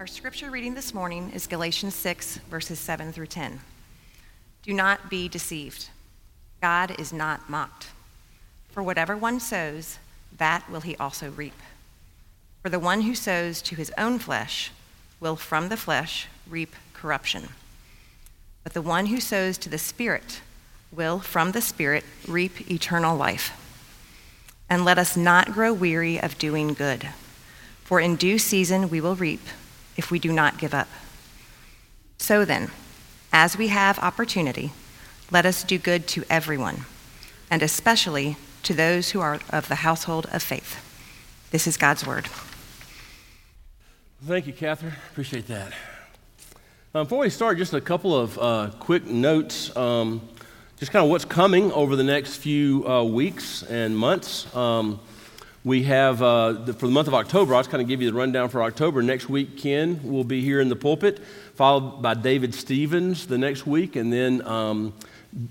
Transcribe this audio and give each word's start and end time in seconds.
Our 0.00 0.06
scripture 0.08 0.50
reading 0.50 0.74
this 0.74 0.92
morning 0.92 1.30
is 1.32 1.46
Galatians 1.46 1.94
6, 1.94 2.38
verses 2.50 2.80
7 2.80 3.12
through 3.12 3.26
10. 3.26 3.60
Do 4.64 4.72
not 4.72 5.08
be 5.08 5.28
deceived. 5.28 5.90
God 6.60 6.98
is 6.98 7.12
not 7.12 7.48
mocked. 7.48 7.88
For 8.70 8.82
whatever 8.82 9.16
one 9.16 9.38
sows, 9.38 9.98
that 10.36 10.68
will 10.68 10.80
he 10.80 10.96
also 10.96 11.30
reap. 11.30 11.54
For 12.62 12.68
the 12.68 12.80
one 12.80 13.02
who 13.02 13.14
sows 13.14 13.62
to 13.62 13.76
his 13.76 13.92
own 13.96 14.18
flesh 14.18 14.72
will 15.20 15.36
from 15.36 15.68
the 15.68 15.76
flesh 15.76 16.26
reap 16.48 16.74
corruption. 16.94 17.50
But 18.64 18.74
the 18.74 18.82
one 18.82 19.06
who 19.06 19.20
sows 19.20 19.56
to 19.58 19.68
the 19.68 19.78
Spirit 19.78 20.40
will 20.90 21.20
from 21.20 21.52
the 21.52 21.60
Spirit 21.60 22.04
reap 22.26 22.68
eternal 22.68 23.16
life. 23.16 23.52
And 24.68 24.84
let 24.84 24.98
us 24.98 25.16
not 25.16 25.52
grow 25.52 25.72
weary 25.72 26.20
of 26.20 26.38
doing 26.38 26.74
good, 26.74 27.08
for 27.84 28.00
in 28.00 28.16
due 28.16 28.38
season 28.38 28.90
we 28.90 29.00
will 29.00 29.14
reap 29.14 29.40
if 29.96 30.10
we 30.10 30.18
do 30.18 30.32
not 30.32 30.58
give 30.58 30.74
up. 30.74 30.88
So 32.18 32.44
then, 32.44 32.70
as 33.32 33.56
we 33.56 33.68
have 33.68 33.98
opportunity, 33.98 34.72
let 35.30 35.46
us 35.46 35.64
do 35.64 35.78
good 35.78 36.06
to 36.08 36.24
everyone, 36.28 36.84
and 37.50 37.62
especially 37.62 38.36
to 38.62 38.74
those 38.74 39.10
who 39.10 39.20
are 39.20 39.40
of 39.50 39.68
the 39.68 39.76
household 39.76 40.26
of 40.32 40.42
faith. 40.42 40.80
This 41.50 41.66
is 41.66 41.76
God's 41.76 42.06
word. 42.06 42.28
Thank 44.24 44.46
you, 44.46 44.52
Catherine. 44.52 44.94
Appreciate 45.10 45.46
that. 45.48 45.72
Um, 46.94 47.06
before 47.06 47.20
we 47.20 47.30
start, 47.30 47.58
just 47.58 47.72
a 47.72 47.80
couple 47.80 48.14
of 48.14 48.38
uh, 48.38 48.70
quick 48.78 49.06
notes. 49.06 49.74
Um, 49.76 50.20
just 50.78 50.92
kind 50.92 51.04
of 51.04 51.10
what's 51.10 51.24
coming 51.24 51.72
over 51.72 51.96
the 51.96 52.04
next 52.04 52.36
few 52.36 52.86
uh, 52.86 53.02
weeks 53.02 53.62
and 53.62 53.96
months. 53.96 54.54
Um, 54.54 55.00
we 55.64 55.84
have, 55.84 56.20
uh, 56.20 56.52
the, 56.52 56.72
for 56.72 56.86
the 56.86 56.92
month 56.92 57.06
of 57.06 57.14
October, 57.14 57.54
I'll 57.54 57.60
just 57.60 57.70
kind 57.70 57.80
of 57.80 57.88
give 57.88 58.02
you 58.02 58.10
the 58.10 58.16
rundown 58.16 58.48
for 58.48 58.62
October. 58.62 59.00
Next 59.02 59.28
week, 59.28 59.56
Ken 59.56 60.00
will 60.02 60.24
be 60.24 60.42
here 60.42 60.60
in 60.60 60.68
the 60.68 60.76
pulpit, 60.76 61.20
followed 61.54 62.02
by 62.02 62.14
David 62.14 62.52
Stevens 62.54 63.26
the 63.26 63.38
next 63.38 63.64
week, 63.64 63.94
and 63.94 64.12
then 64.12 64.44
um, 64.46 64.92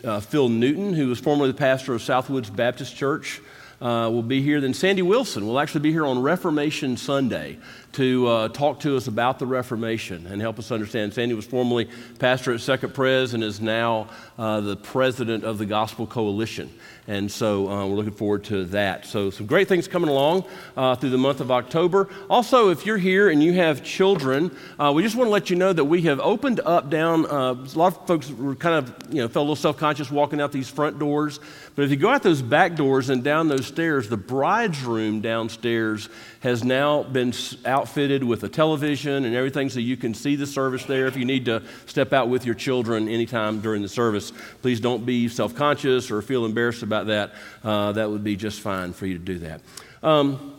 uh, 0.04 0.20
Phil 0.20 0.50
Newton, 0.50 0.94
who 0.94 1.08
was 1.08 1.20
formerly 1.20 1.52
the 1.52 1.58
pastor 1.58 1.94
of 1.94 2.02
Southwoods 2.02 2.54
Baptist 2.54 2.96
Church, 2.96 3.40
uh, 3.80 4.10
will 4.12 4.22
be 4.22 4.42
here. 4.42 4.60
Then 4.60 4.74
Sandy 4.74 5.02
Willson 5.02 5.44
will 5.44 5.60
actually 5.60 5.82
be 5.82 5.92
here 5.92 6.06
on 6.06 6.22
Reformation 6.22 6.98
Sunday 6.98 7.58
to 7.94 8.28
uh, 8.28 8.48
talk 8.50 8.80
to 8.82 8.96
us 8.96 9.08
about 9.08 9.40
the 9.40 9.46
Reformation 9.46 10.28
and 10.28 10.42
help 10.42 10.60
us 10.60 10.72
understand. 10.72 11.14
Sandy 11.14 11.36
was 11.36 11.46
formerly 11.46 11.90
pastor 12.20 12.54
at 12.54 12.62
Second 12.62 12.94
Pres 12.94 13.34
and 13.34 13.44
is 13.44 13.60
now 13.60 14.08
uh, 14.38 14.62
the 14.62 14.76
president 14.76 15.44
of 15.44 15.58
the 15.58 15.66
Gospel 15.66 16.08
Coalition. 16.08 16.70
And 17.08 17.32
so 17.32 17.68
uh, 17.68 17.88
we're 17.88 17.96
looking 17.96 18.14
forward 18.14 18.44
to 18.46 18.66
that. 18.66 19.06
So, 19.06 19.32
some 19.32 19.48
great 19.48 19.68
things 19.68 19.88
coming 19.88 20.10
along 20.10 20.46
uh, 20.78 20.96
through 20.96 21.10
the 21.10 21.18
month 21.18 21.42
of 21.42 21.52
October. 21.52 22.08
Also, 22.30 22.70
if 22.70 22.86
you're 22.86 22.98
here 22.98 23.30
and 23.30 23.44
you 23.44 23.54
have 23.54 23.84
children, 23.84 24.56
uh, 24.80 24.92
we 24.96 25.02
just 25.02 25.16
want 25.16 25.28
to 25.28 25.32
let 25.32 25.50
you 25.50 25.56
know 25.56 25.74
that 25.74 25.84
we 25.84 26.04
have 26.04 26.20
opened 26.20 26.60
up 26.60 26.90
down. 26.90 27.26
Uh, 27.26 27.54
a 27.54 27.78
lot 27.78 27.98
of 27.98 28.08
folks 28.08 28.30
were 28.30 28.56
kind 28.56 28.76
of, 28.76 29.14
you 29.14 29.22
know, 29.22 29.28
felt 29.28 29.42
a 29.44 29.48
little 29.48 29.56
self 29.56 29.78
conscious 29.78 30.12
walking 30.12 30.40
out 30.40 30.52
these 30.52 30.70
front 30.70 31.00
doors. 31.00 31.40
But 31.76 31.86
if 31.86 31.92
you 31.92 31.98
go 31.98 32.10
out 32.10 32.22
those 32.22 32.42
back 32.42 32.76
doors 32.76 33.10
and 33.10 33.24
down 33.24 33.48
those 33.48 33.66
stairs, 33.66 34.08
the 34.08 34.18
bride's 34.18 34.84
room 34.84 35.22
downstairs 35.22 36.08
has 36.42 36.64
now 36.64 37.04
been 37.04 37.34
outfitted 37.82 38.24
with 38.24 38.44
a 38.44 38.50
television 38.50 39.26
and 39.26 39.36
everything 39.36 39.68
so 39.68 39.80
you 39.80 39.98
can 39.98 40.14
see 40.14 40.36
the 40.36 40.46
service 40.46 40.86
there. 40.86 41.08
If 41.08 41.18
you 41.18 41.26
need 41.26 41.46
to 41.46 41.64
step 41.88 42.14
out 42.14 42.30
with 42.30 42.46
your 42.46 42.54
children 42.54 43.08
anytime 43.08 43.60
during 43.60 43.82
the 43.82 43.90
service, 43.90 44.32
please 44.62 44.80
don't 44.80 45.04
be 45.04 45.28
self 45.28 45.56
conscious 45.56 46.12
or 46.12 46.22
feel 46.22 46.46
embarrassed 46.46 46.84
about 46.84 47.08
that. 47.08 47.34
Uh, 47.64 47.92
that 47.94 48.08
would 48.08 48.24
be 48.24 48.36
just 48.36 48.62
fine 48.62 48.94
for 48.94 49.08
you 49.08 49.18
to 49.18 49.24
do 49.24 49.40
that. 49.40 49.62
Um, 50.04 50.58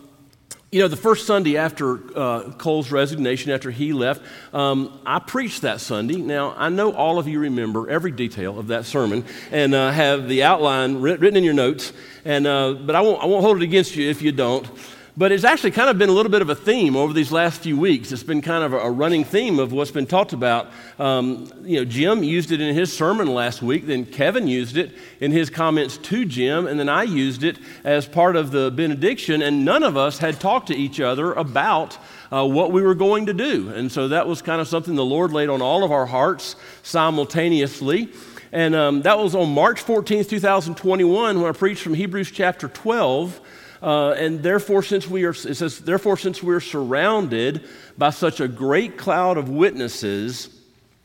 you 0.72 0.80
know, 0.80 0.88
the 0.88 0.96
first 0.96 1.26
Sunday 1.26 1.56
after 1.58 2.00
uh, 2.18 2.50
Cole's 2.54 2.90
resignation, 2.90 3.52
after 3.52 3.70
he 3.70 3.92
left, 3.92 4.22
um, 4.52 5.00
I 5.06 5.20
preached 5.20 5.62
that 5.62 5.80
Sunday. 5.80 6.16
Now, 6.16 6.54
I 6.56 6.70
know 6.70 6.92
all 6.92 7.20
of 7.20 7.28
you 7.28 7.38
remember 7.38 7.88
every 7.88 8.10
detail 8.10 8.58
of 8.58 8.66
that 8.68 8.84
sermon 8.84 9.24
and 9.52 9.74
uh, 9.74 9.92
have 9.92 10.28
the 10.28 10.42
outline 10.42 11.00
written 11.00 11.36
in 11.36 11.44
your 11.44 11.54
notes, 11.54 11.92
and, 12.24 12.48
uh, 12.48 12.72
but 12.72 12.96
I 12.96 13.00
won't, 13.00 13.22
I 13.22 13.26
won't 13.26 13.44
hold 13.44 13.58
it 13.58 13.62
against 13.62 13.94
you 13.94 14.10
if 14.10 14.22
you 14.22 14.32
don't. 14.32 14.66
But 15.14 15.30
it's 15.30 15.44
actually 15.44 15.72
kind 15.72 15.90
of 15.90 15.98
been 15.98 16.08
a 16.08 16.12
little 16.12 16.32
bit 16.32 16.40
of 16.40 16.48
a 16.48 16.54
theme 16.54 16.96
over 16.96 17.12
these 17.12 17.30
last 17.30 17.60
few 17.60 17.78
weeks. 17.78 18.12
It's 18.12 18.22
been 18.22 18.40
kind 18.40 18.64
of 18.64 18.72
a 18.72 18.90
running 18.90 19.24
theme 19.24 19.58
of 19.58 19.70
what's 19.70 19.90
been 19.90 20.06
talked 20.06 20.32
about. 20.32 20.70
Um, 20.98 21.52
you 21.64 21.76
know, 21.76 21.84
Jim 21.84 22.22
used 22.22 22.50
it 22.50 22.62
in 22.62 22.74
his 22.74 22.90
sermon 22.90 23.28
last 23.28 23.60
week, 23.60 23.86
then 23.86 24.06
Kevin 24.06 24.48
used 24.48 24.78
it 24.78 24.92
in 25.20 25.30
his 25.30 25.50
comments 25.50 25.98
to 25.98 26.24
Jim, 26.24 26.66
and 26.66 26.80
then 26.80 26.88
I 26.88 27.02
used 27.02 27.44
it 27.44 27.58
as 27.84 28.06
part 28.06 28.36
of 28.36 28.52
the 28.52 28.70
benediction, 28.70 29.42
and 29.42 29.66
none 29.66 29.82
of 29.82 29.98
us 29.98 30.16
had 30.16 30.40
talked 30.40 30.68
to 30.68 30.74
each 30.74 30.98
other 30.98 31.34
about 31.34 31.98
uh, 32.32 32.46
what 32.46 32.72
we 32.72 32.80
were 32.80 32.94
going 32.94 33.26
to 33.26 33.34
do. 33.34 33.68
And 33.68 33.92
so 33.92 34.08
that 34.08 34.26
was 34.26 34.40
kind 34.40 34.62
of 34.62 34.68
something 34.68 34.94
the 34.94 35.04
Lord 35.04 35.30
laid 35.30 35.50
on 35.50 35.60
all 35.60 35.84
of 35.84 35.92
our 35.92 36.06
hearts 36.06 36.56
simultaneously. 36.82 38.08
And 38.50 38.74
um, 38.74 39.02
that 39.02 39.18
was 39.18 39.34
on 39.34 39.52
March 39.52 39.84
14th, 39.84 40.30
2021, 40.30 41.38
when 41.38 41.50
I 41.50 41.52
preached 41.52 41.82
from 41.82 41.92
Hebrews 41.92 42.30
chapter 42.30 42.68
12. 42.68 43.40
Uh, 43.82 44.12
and 44.12 44.44
therefore, 44.44 44.82
since 44.82 45.08
we 45.08 45.24
are, 45.24 45.30
it 45.30 45.56
says, 45.56 45.80
therefore, 45.80 46.16
since 46.16 46.40
we're 46.40 46.60
surrounded 46.60 47.68
by 47.98 48.10
such 48.10 48.38
a 48.38 48.46
great 48.46 48.96
cloud 48.96 49.36
of 49.36 49.48
witnesses, 49.48 50.48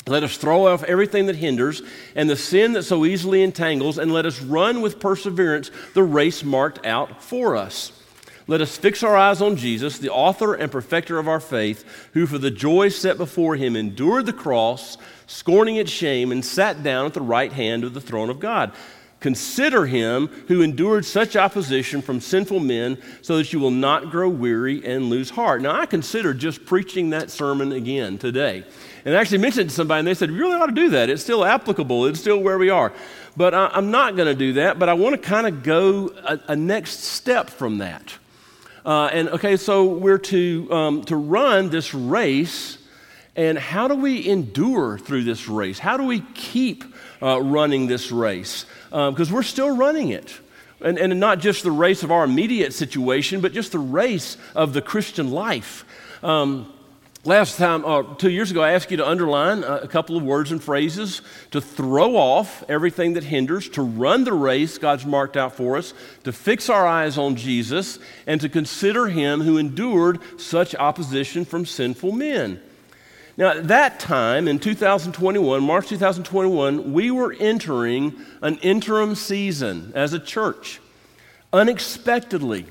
let 0.06 0.24
us 0.24 0.38
throw 0.38 0.68
off 0.68 0.84
everything 0.84 1.26
that 1.26 1.36
hinders 1.36 1.82
and 2.16 2.30
the 2.30 2.36
sin 2.36 2.74
that 2.74 2.84
so 2.84 3.04
easily 3.04 3.42
entangles, 3.42 3.98
and 3.98 4.14
let 4.14 4.28
us 4.28 4.42
run 4.42 4.82
with 4.82 5.00
perseverance 5.00 5.72
the 5.96 6.04
race 6.04 6.44
marked 6.44 6.86
out 6.86 7.24
for 7.24 7.56
us. 7.56 7.92
Let 8.50 8.62
us 8.62 8.78
fix 8.78 9.04
our 9.04 9.18
eyes 9.18 9.42
on 9.42 9.58
Jesus, 9.58 9.98
the 9.98 10.12
author 10.12 10.54
and 10.54 10.72
perfecter 10.72 11.18
of 11.18 11.28
our 11.28 11.42
faith, 11.42 11.84
who 12.14 12.26
for 12.26 12.38
the 12.38 12.52
joy 12.52 12.90
set 12.90 13.18
before 13.18 13.56
him 13.56 13.76
endured 13.76 14.26
the 14.26 14.34
cross, 14.34 14.98
scorning 15.26 15.76
its 15.76 15.92
shame, 15.92 16.32
and 16.32 16.46
sat 16.46 16.82
down 16.82 17.08
at 17.08 17.14
the 17.14 17.22
right 17.22 17.52
hand 17.52 17.84
of 17.84 17.94
the 17.94 18.00
throne 18.00 18.30
of 18.30 18.40
God. 18.40 18.72
Consider 19.28 19.86
him 19.86 20.28
who 20.48 20.62
endured 20.62 21.04
such 21.04 21.36
opposition 21.36 22.02
from 22.02 22.22
sinful 22.22 22.62
men 22.62 22.98
so 23.22 23.36
that 23.36 23.52
you 23.52 23.60
will 23.60 23.72
not 23.72 24.10
grow 24.10 24.30
weary 24.30 24.82
and 24.86 25.10
lose 25.10 25.32
heart. 25.32 25.62
Now, 25.62 25.78
I 25.78 25.86
consider 25.86 26.34
just 26.34 26.66
preaching 26.66 27.10
that 27.10 27.30
sermon 27.30 27.74
again 27.74 28.18
today. 28.18 28.64
And 29.04 29.14
I 29.14 29.20
actually 29.20 29.40
mentioned 29.40 29.70
to 29.70 29.76
somebody, 29.76 30.00
and 30.00 30.08
they 30.08 30.14
said, 30.14 30.30
You 30.30 30.38
really 30.38 30.56
ought 30.56 30.68
to 30.68 30.72
do 30.72 30.92
that. 30.92 31.10
It's 31.10 31.22
still 31.22 31.44
applicable, 31.44 32.06
it's 32.06 32.22
still 32.22 32.38
where 32.40 32.58
we 32.58 32.70
are. 32.70 32.94
But 33.36 33.54
I, 33.54 33.78
am 33.78 33.92
not 33.92 34.16
going 34.16 34.30
to 34.30 34.34
do 34.34 34.54
that, 34.54 34.80
but 34.80 34.88
I 34.88 34.94
want 34.94 35.22
to 35.22 35.22
kind 35.22 35.46
of 35.46 35.62
go 35.62 36.08
a, 36.24 36.40
a, 36.48 36.56
next 36.56 37.02
step 37.02 37.50
from 37.50 37.80
that. 37.80 38.14
Uh, 38.86 39.08
and 39.08 39.28
okay, 39.28 39.58
so 39.58 39.88
we're 39.88 40.20
to, 40.20 40.72
um, 40.72 41.04
to 41.04 41.18
run 41.18 41.70
this 41.70 41.94
race, 41.94 42.78
and 43.36 43.58
how 43.58 43.90
do 43.90 43.96
we 43.96 44.26
endure 44.26 44.98
through 44.98 45.26
this 45.26 45.50
race? 45.50 45.80
How 45.80 45.98
do 45.98 46.06
we 46.06 46.22
keep 46.34 46.86
uh, 47.22 47.42
running 47.42 47.88
this 47.88 48.10
race? 48.10 48.66
Because 48.90 49.30
um, 49.30 49.34
we're 49.34 49.44
still 49.44 49.76
running 49.76 50.10
it. 50.10 50.40
And, 50.80 51.00
and 51.00 51.20
not 51.20 51.40
just 51.40 51.64
the 51.64 51.72
race 51.72 52.04
of 52.04 52.12
our 52.12 52.24
immediate 52.24 52.72
situation, 52.72 53.42
but 53.42 53.52
just 53.52 53.72
the 53.72 53.80
race 53.80 54.38
of 54.56 54.74
the 54.74 54.82
Christian 54.82 55.32
life. 55.32 55.86
Um, 56.22 56.72
last 57.24 57.58
time, 57.58 57.84
uh, 57.84 58.04
two 58.16 58.30
years 58.30 58.52
ago, 58.52 58.62
I 58.62 58.74
asked 58.74 58.92
you 58.92 58.98
to 58.98 59.08
underline 59.08 59.64
a 59.64 59.88
couple 59.88 60.16
of 60.16 60.24
words 60.24 60.52
and 60.52 60.64
phrases 60.64 61.24
to 61.50 61.62
throw 61.62 62.16
off 62.16 62.64
everything 62.70 63.14
that 63.14 63.24
hinders, 63.24 63.70
to 63.70 63.82
run 63.82 64.24
the 64.24 64.34
race 64.34 64.78
God's 64.78 65.06
marked 65.06 65.36
out 65.36 65.56
for 65.56 65.78
us, 65.78 65.94
to 66.24 66.32
fix 66.32 66.70
our 66.70 66.86
eyes 66.86 67.18
on 67.18 67.36
Jesus, 67.36 67.98
and 68.28 68.40
to 68.42 68.48
consider 68.48 69.08
Him 69.08 69.42
who 69.42 69.58
endured 69.58 70.20
such 70.40 70.76
opposition 70.76 71.44
from 71.44 71.66
sinful 71.66 72.12
men. 72.12 72.62
Now, 73.38 73.52
at 73.52 73.68
that 73.68 74.00
time 74.00 74.48
in 74.48 74.58
2021, 74.58 75.62
March 75.62 75.90
2021, 75.90 76.92
we 76.92 77.12
were 77.12 77.36
entering 77.40 78.16
an 78.42 78.58
interim 78.58 79.14
season 79.14 79.92
as 79.94 80.14
a 80.14 80.20
church, 80.20 80.80
unexpectedly, 81.54 82.66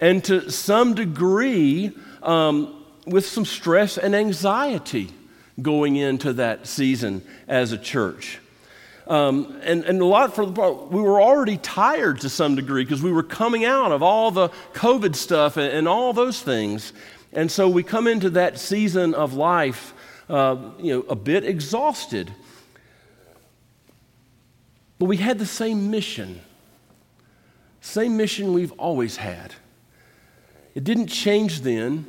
and 0.00 0.24
to 0.24 0.50
some 0.50 0.94
degree 0.94 1.96
um, 2.24 2.84
with 3.06 3.26
some 3.26 3.44
stress 3.44 3.96
and 3.96 4.16
anxiety 4.16 5.10
going 5.62 5.94
into 5.94 6.32
that 6.32 6.66
season 6.66 7.22
as 7.46 7.70
a 7.70 7.78
church. 7.78 8.40
Um, 9.06 9.60
and, 9.62 9.84
and 9.84 10.00
a 10.00 10.04
lot 10.04 10.34
for 10.34 10.46
the 10.46 10.52
part, 10.52 10.90
we 10.90 11.00
were 11.00 11.20
already 11.20 11.58
tired 11.58 12.20
to 12.22 12.28
some 12.28 12.56
degree 12.56 12.84
because 12.84 13.02
we 13.02 13.12
were 13.12 13.22
coming 13.22 13.64
out 13.64 13.92
of 13.92 14.02
all 14.02 14.30
the 14.30 14.48
COVID 14.72 15.14
stuff 15.14 15.56
and, 15.56 15.72
and 15.72 15.88
all 15.88 16.12
those 16.12 16.42
things. 16.42 16.92
And 17.32 17.50
so 17.50 17.68
we 17.68 17.82
come 17.82 18.06
into 18.06 18.30
that 18.30 18.58
season 18.58 19.14
of 19.14 19.34
life, 19.34 19.94
uh, 20.28 20.56
you 20.78 20.94
know, 20.94 21.00
a 21.08 21.14
bit 21.14 21.44
exhausted. 21.44 22.32
But 24.98 25.06
we 25.06 25.16
had 25.16 25.38
the 25.38 25.46
same 25.46 25.90
mission, 25.90 26.40
same 27.80 28.16
mission 28.16 28.52
we've 28.52 28.72
always 28.72 29.16
had. 29.16 29.54
It 30.74 30.84
didn't 30.84 31.06
change 31.06 31.62
then, 31.62 32.06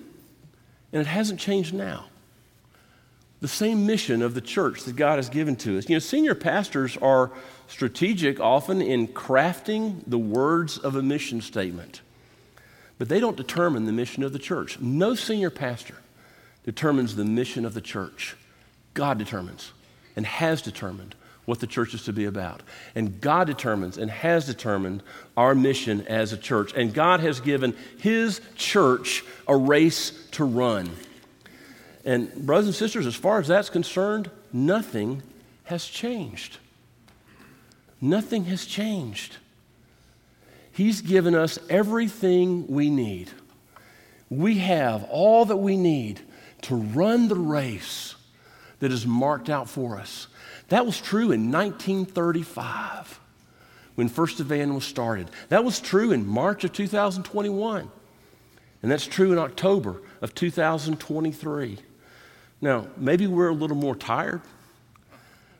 and 0.91 1.01
it 1.01 1.07
hasn't 1.07 1.39
changed 1.39 1.73
now. 1.73 2.05
The 3.39 3.47
same 3.47 3.87
mission 3.87 4.21
of 4.21 4.33
the 4.35 4.41
church 4.41 4.83
that 4.83 4.95
God 4.95 5.15
has 5.15 5.29
given 5.29 5.55
to 5.57 5.77
us. 5.77 5.89
You 5.89 5.95
know, 5.95 5.99
senior 5.99 6.35
pastors 6.35 6.95
are 6.97 7.31
strategic 7.67 8.39
often 8.39 8.81
in 8.81 9.07
crafting 9.07 10.03
the 10.05 10.19
words 10.19 10.77
of 10.77 10.95
a 10.95 11.01
mission 11.01 11.41
statement 11.41 12.01
but 13.01 13.09
they 13.09 13.19
don't 13.19 13.35
determine 13.35 13.85
the 13.85 13.91
mission 13.91 14.21
of 14.21 14.31
the 14.31 14.37
church. 14.37 14.79
No 14.79 15.15
senior 15.15 15.49
pastor 15.49 15.95
determines 16.65 17.15
the 17.15 17.25
mission 17.25 17.65
of 17.65 17.73
the 17.73 17.81
church. 17.81 18.35
God 18.93 19.17
determines 19.17 19.71
and 20.15 20.23
has 20.23 20.61
determined 20.61 21.15
what 21.45 21.59
the 21.59 21.65
church 21.65 21.95
is 21.95 22.03
to 22.03 22.13
be 22.13 22.25
about. 22.25 22.61
And 22.93 23.19
God 23.19 23.47
determines 23.47 23.97
and 23.97 24.11
has 24.11 24.45
determined 24.45 25.01
our 25.35 25.55
mission 25.55 26.05
as 26.05 26.31
a 26.31 26.37
church. 26.37 26.73
And 26.75 26.93
God 26.93 27.21
has 27.21 27.39
given 27.39 27.75
His 27.97 28.39
church 28.53 29.23
a 29.47 29.57
race 29.57 30.11
to 30.33 30.43
run. 30.43 30.87
And, 32.05 32.31
brothers 32.45 32.67
and 32.67 32.75
sisters, 32.75 33.07
as 33.07 33.15
far 33.15 33.39
as 33.39 33.47
that's 33.47 33.71
concerned, 33.71 34.29
nothing 34.53 35.23
has 35.63 35.87
changed. 35.87 36.59
Nothing 37.99 38.45
has 38.45 38.67
changed. 38.67 39.37
He's 40.71 41.01
given 41.01 41.35
us 41.35 41.59
everything 41.69 42.67
we 42.67 42.89
need. 42.89 43.29
We 44.29 44.59
have 44.59 45.03
all 45.05 45.45
that 45.45 45.57
we 45.57 45.75
need 45.75 46.21
to 46.63 46.75
run 46.75 47.27
the 47.27 47.35
race 47.35 48.15
that 48.79 48.91
is 48.91 49.05
marked 49.05 49.49
out 49.49 49.69
for 49.69 49.97
us. 49.97 50.27
That 50.69 50.85
was 50.85 50.99
true 51.01 51.31
in 51.31 51.51
1935 51.51 53.19
when 53.95 54.07
First 54.07 54.39
Evan 54.39 54.73
was 54.73 54.85
started. 54.85 55.29
That 55.49 55.63
was 55.63 55.79
true 55.79 56.11
in 56.11 56.25
March 56.25 56.63
of 56.63 56.71
2021. 56.73 57.91
And 58.81 58.91
that's 58.91 59.05
true 59.05 59.31
in 59.31 59.37
October 59.37 60.01
of 60.21 60.33
2023. 60.33 61.77
Now, 62.61 62.87
maybe 62.97 63.27
we're 63.27 63.49
a 63.49 63.53
little 63.53 63.77
more 63.77 63.95
tired. 63.95 64.41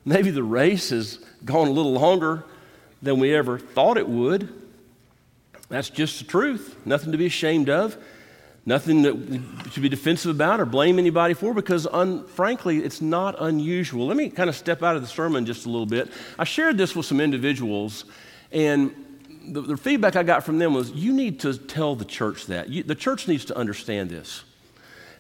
Maybe 0.06 0.32
the 0.32 0.44
race 0.44 0.90
has 0.90 1.20
gone 1.44 1.68
a 1.68 1.72
little 1.72 1.94
longer 1.94 2.44
than 3.02 3.20
we 3.20 3.36
ever 3.36 3.60
thought 3.60 3.98
it 3.98 4.08
would. 4.08 4.61
That's 5.72 5.90
just 5.90 6.20
the 6.20 6.26
truth. 6.26 6.76
Nothing 6.86 7.14
to 7.14 7.18
be 7.18 7.26
ashamed 7.26 7.70
of. 7.70 7.98
Nothing 8.66 9.02
that 9.04 9.72
should 9.72 9.82
be 9.82 9.90
defensive 9.90 10.30
about 10.30 10.60
or 10.60 10.66
blame 10.66 11.00
anybody 11.00 11.34
for 11.34 11.54
because, 11.54 11.88
un, 11.88 12.28
frankly, 12.28 12.80
it's 12.80 13.02
not 13.02 13.36
unusual. 13.40 14.06
Let 14.06 14.18
me 14.18 14.30
kind 14.30 14.50
of 14.50 14.56
step 14.56 14.84
out 14.84 14.96
of 14.96 15.02
the 15.02 15.08
sermon 15.08 15.48
just 15.48 15.66
a 15.66 15.70
little 15.70 15.88
bit. 15.88 16.12
I 16.38 16.44
shared 16.44 16.78
this 16.78 16.96
with 16.96 17.08
some 17.08 17.20
individuals, 17.20 18.06
and 18.52 18.94
the, 19.48 19.62
the 19.62 19.78
feedback 19.78 20.16
I 20.16 20.22
got 20.22 20.44
from 20.44 20.60
them 20.60 20.76
was 20.76 20.92
you 20.92 21.12
need 21.12 21.40
to 21.40 21.58
tell 21.58 21.96
the 21.96 22.06
church 22.06 22.48
that. 22.48 22.70
You, 22.70 22.84
the 22.84 22.94
church 22.94 23.28
needs 23.28 23.46
to 23.46 23.58
understand 23.58 24.12
this. 24.12 24.44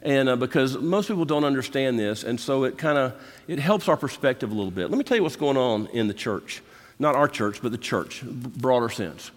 And 0.04 0.30
uh, 0.30 0.36
because 0.36 0.78
most 0.78 1.08
people 1.08 1.26
don't 1.26 1.46
understand 1.46 1.98
this, 1.98 2.24
and 2.24 2.40
so 2.40 2.66
it 2.66 2.78
kind 2.78 2.98
of 2.98 3.14
it 3.48 3.58
helps 3.58 3.88
our 3.88 3.98
perspective 3.98 4.52
a 4.52 4.54
little 4.54 4.72
bit. 4.72 4.90
Let 4.90 4.98
me 4.98 5.04
tell 5.04 5.18
you 5.18 5.24
what's 5.24 5.36
going 5.36 5.58
on 5.58 5.88
in 5.88 6.08
the 6.08 6.14
church. 6.14 6.62
Not 7.00 7.16
our 7.16 7.28
church, 7.28 7.62
but 7.62 7.72
the 7.72 7.78
church, 7.80 8.22
broader 8.24 8.90
sense. 8.90 9.32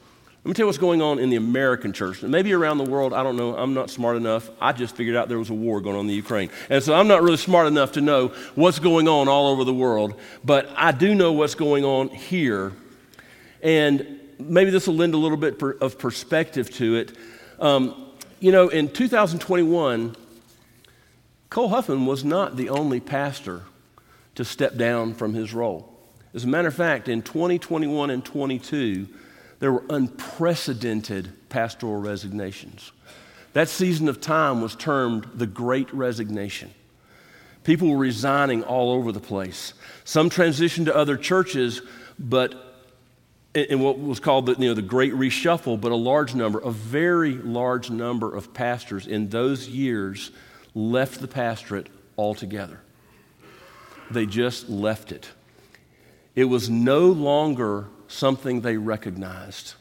Let 0.44 0.48
me 0.50 0.54
tell 0.56 0.64
you 0.64 0.66
what's 0.66 0.76
going 0.76 1.00
on 1.00 1.18
in 1.20 1.30
the 1.30 1.36
American 1.36 1.94
church. 1.94 2.22
Maybe 2.22 2.52
around 2.52 2.76
the 2.76 2.84
world, 2.84 3.14
I 3.14 3.22
don't 3.22 3.36
know. 3.36 3.56
I'm 3.56 3.72
not 3.72 3.88
smart 3.88 4.18
enough. 4.18 4.50
I 4.60 4.72
just 4.72 4.94
figured 4.94 5.16
out 5.16 5.30
there 5.30 5.38
was 5.38 5.48
a 5.48 5.54
war 5.54 5.80
going 5.80 5.96
on 5.96 6.02
in 6.02 6.06
the 6.06 6.14
Ukraine. 6.14 6.50
And 6.68 6.84
so 6.84 6.92
I'm 6.92 7.08
not 7.08 7.22
really 7.22 7.38
smart 7.38 7.66
enough 7.66 7.92
to 7.92 8.02
know 8.02 8.28
what's 8.54 8.78
going 8.78 9.08
on 9.08 9.26
all 9.26 9.48
over 9.48 9.64
the 9.64 9.72
world. 9.72 10.20
But 10.44 10.68
I 10.76 10.92
do 10.92 11.14
know 11.14 11.32
what's 11.32 11.54
going 11.54 11.86
on 11.86 12.10
here. 12.10 12.74
And 13.62 14.20
maybe 14.38 14.70
this 14.70 14.86
will 14.86 14.96
lend 14.96 15.14
a 15.14 15.16
little 15.16 15.38
bit 15.38 15.62
of 15.80 15.98
perspective 15.98 16.68
to 16.72 16.96
it. 16.96 17.16
Um, 17.58 18.12
you 18.38 18.52
know, 18.52 18.68
in 18.68 18.90
2021, 18.90 20.14
Cole 21.48 21.68
Huffman 21.70 22.04
was 22.04 22.22
not 22.22 22.58
the 22.58 22.68
only 22.68 23.00
pastor 23.00 23.62
to 24.34 24.44
step 24.44 24.76
down 24.76 25.14
from 25.14 25.32
his 25.32 25.54
role. 25.54 25.90
As 26.34 26.44
a 26.44 26.48
matter 26.48 26.68
of 26.68 26.74
fact, 26.74 27.08
in 27.08 27.22
2021 27.22 28.10
and 28.10 28.22
22, 28.22 29.08
there 29.64 29.72
were 29.72 29.84
unprecedented 29.88 31.32
pastoral 31.48 31.96
resignations. 31.96 32.92
That 33.54 33.70
season 33.70 34.10
of 34.10 34.20
time 34.20 34.60
was 34.60 34.76
termed 34.76 35.26
the 35.32 35.46
Great 35.46 35.90
Resignation. 35.94 36.70
People 37.62 37.88
were 37.88 37.96
resigning 37.96 38.62
all 38.62 38.92
over 38.92 39.10
the 39.10 39.20
place. 39.20 39.72
Some 40.04 40.28
transitioned 40.28 40.84
to 40.84 40.94
other 40.94 41.16
churches, 41.16 41.80
but 42.18 42.54
in 43.54 43.80
what 43.80 43.98
was 43.98 44.20
called 44.20 44.44
the, 44.44 44.52
you 44.52 44.68
know, 44.68 44.74
the 44.74 44.82
Great 44.82 45.14
Reshuffle, 45.14 45.80
but 45.80 45.92
a 45.92 45.96
large 45.96 46.34
number, 46.34 46.58
a 46.58 46.70
very 46.70 47.32
large 47.32 47.88
number 47.88 48.36
of 48.36 48.52
pastors 48.52 49.06
in 49.06 49.30
those 49.30 49.66
years 49.66 50.30
left 50.74 51.22
the 51.22 51.26
pastorate 51.26 51.88
altogether. 52.18 52.80
They 54.10 54.26
just 54.26 54.68
left 54.68 55.10
it. 55.10 55.30
It 56.34 56.44
was 56.44 56.68
no 56.68 57.06
longer 57.06 57.86
something 58.14 58.60
they 58.60 58.76
recognized. 58.76 59.74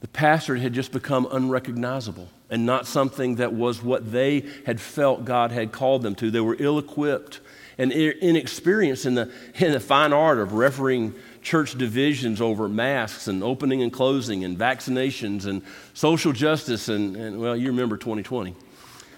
The 0.00 0.08
pastor 0.08 0.56
had 0.56 0.72
just 0.72 0.92
become 0.92 1.26
unrecognizable 1.30 2.28
and 2.50 2.64
not 2.64 2.86
something 2.86 3.36
that 3.36 3.52
was 3.52 3.82
what 3.82 4.12
they 4.12 4.44
had 4.64 4.80
felt 4.80 5.24
God 5.24 5.50
had 5.50 5.72
called 5.72 6.02
them 6.02 6.14
to. 6.16 6.30
They 6.30 6.40
were 6.40 6.56
ill 6.58 6.78
equipped 6.78 7.40
and 7.78 7.92
inexperienced 7.92 9.04
in 9.04 9.14
the, 9.14 9.32
in 9.56 9.72
the 9.72 9.80
fine 9.80 10.12
art 10.12 10.38
of 10.38 10.52
refereeing 10.52 11.14
church 11.42 11.76
divisions 11.76 12.40
over 12.40 12.68
masks 12.68 13.28
and 13.28 13.42
opening 13.42 13.82
and 13.82 13.92
closing 13.92 14.44
and 14.44 14.58
vaccinations 14.58 15.46
and 15.46 15.62
social 15.94 16.32
justice 16.32 16.88
and, 16.88 17.16
and 17.16 17.40
well, 17.40 17.56
you 17.56 17.68
remember 17.68 17.96
2020. 17.96 18.54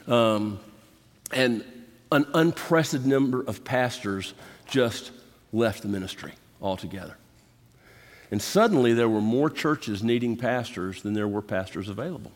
Um, 0.07 0.59
and 1.33 1.65
an 2.11 2.27
unprecedented 2.35 3.09
number 3.09 3.43
of 3.43 3.65
pastors 3.65 4.35
just 4.67 5.11
left 5.53 5.83
the 5.83 5.89
ministry 5.89 6.33
altogether. 6.61 7.17
And 8.31 8.43
suddenly 8.43 8.93
there 8.93 9.09
were 9.09 9.21
more 9.21 9.49
churches 9.49 10.03
needing 10.03 10.37
pastors 10.37 11.03
than 11.03 11.15
there 11.15 11.29
were 11.29 11.43
pastors 11.43 11.89
available. 11.89 12.33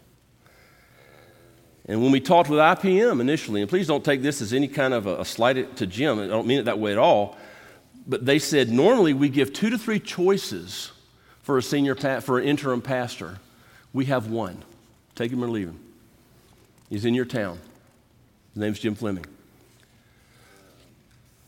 And 1.86 2.02
when 2.02 2.12
we 2.12 2.20
talked 2.20 2.48
with 2.48 2.60
IPM 2.60 3.20
initially, 3.20 3.60
and 3.60 3.68
please 3.68 3.88
don't 3.88 4.04
take 4.04 4.22
this 4.22 4.40
as 4.40 4.52
any 4.52 4.68
kind 4.68 4.94
of 4.94 5.06
a, 5.06 5.20
a 5.20 5.24
slight 5.24 5.76
to 5.76 5.86
Jim, 5.86 6.18
I 6.18 6.26
don't 6.28 6.46
mean 6.46 6.60
it 6.60 6.64
that 6.64 6.78
way 6.78 6.92
at 6.92 6.98
all, 6.98 7.36
but 8.06 8.24
they 8.24 8.38
said 8.38 8.70
normally 8.70 9.12
we 9.12 9.28
give 9.28 9.52
two 9.52 9.70
to 9.70 9.78
three 9.78 10.00
choices 10.00 10.92
for 11.42 11.58
a 11.58 11.62
senior 11.62 11.94
pa- 11.94 12.20
for 12.20 12.38
an 12.38 12.46
interim 12.46 12.80
pastor. 12.80 13.38
We 13.92 14.06
have 14.06 14.28
one. 14.28 14.62
Take 15.14 15.32
him 15.32 15.42
or 15.42 15.48
leave 15.48 15.68
him. 15.68 15.80
He's 16.88 17.04
in 17.04 17.14
your 17.14 17.24
town. 17.24 17.58
His 18.54 18.60
name's 18.60 18.78
Jim 18.78 18.94
Fleming. 18.94 19.26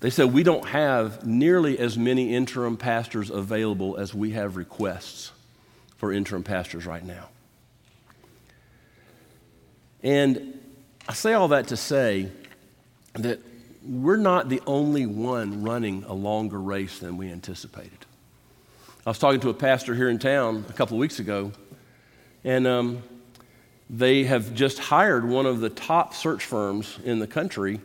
They 0.05 0.11
said, 0.11 0.35
We 0.35 0.43
don't 0.43 0.67
have 0.67 1.25
nearly 1.25 1.79
as 1.79 1.97
many 1.97 2.35
interim 2.35 2.77
pastors 2.77 3.31
available 3.31 3.97
as 3.97 4.13
we 4.13 4.33
have 4.33 4.55
requests 4.55 5.33
for 5.97 6.13
interim 6.13 6.43
pastors 6.43 6.85
right 6.85 7.03
now. 7.03 7.31
And 10.03 10.61
I 11.09 11.15
say 11.15 11.33
all 11.33 11.49
that 11.49 11.69
to 11.69 11.79
say 11.79 12.29
that 13.15 13.41
we're 13.83 14.19
not 14.19 14.51
the 14.51 14.61
only 14.67 15.07
one 15.07 15.63
running 15.63 16.05
a 16.05 16.13
longer 16.13 16.61
race 16.61 16.99
than 16.99 17.17
we 17.17 17.33
anticipated. 17.33 18.05
I 19.07 19.09
was 19.09 19.19
talking 19.19 19.41
to 19.41 19.49
a 19.49 19.55
pastor 19.55 19.95
here 19.95 20.11
in 20.11 20.19
town 20.19 20.67
a 20.69 20.75
couple 20.75 20.99
of 20.99 21.01
weeks 21.01 21.19
ago, 21.19 21.51
and 22.45 22.67
um, 22.67 23.03
they 23.89 24.25
have 24.25 24.55
just 24.55 24.81
hired 24.81 25.27
one 25.27 25.47
of 25.47 25.61
the 25.61 25.71
top 25.71 26.13
search 26.13 26.45
firms 26.45 26.99
in 27.05 27.21
the 27.21 27.27
country 27.27 27.81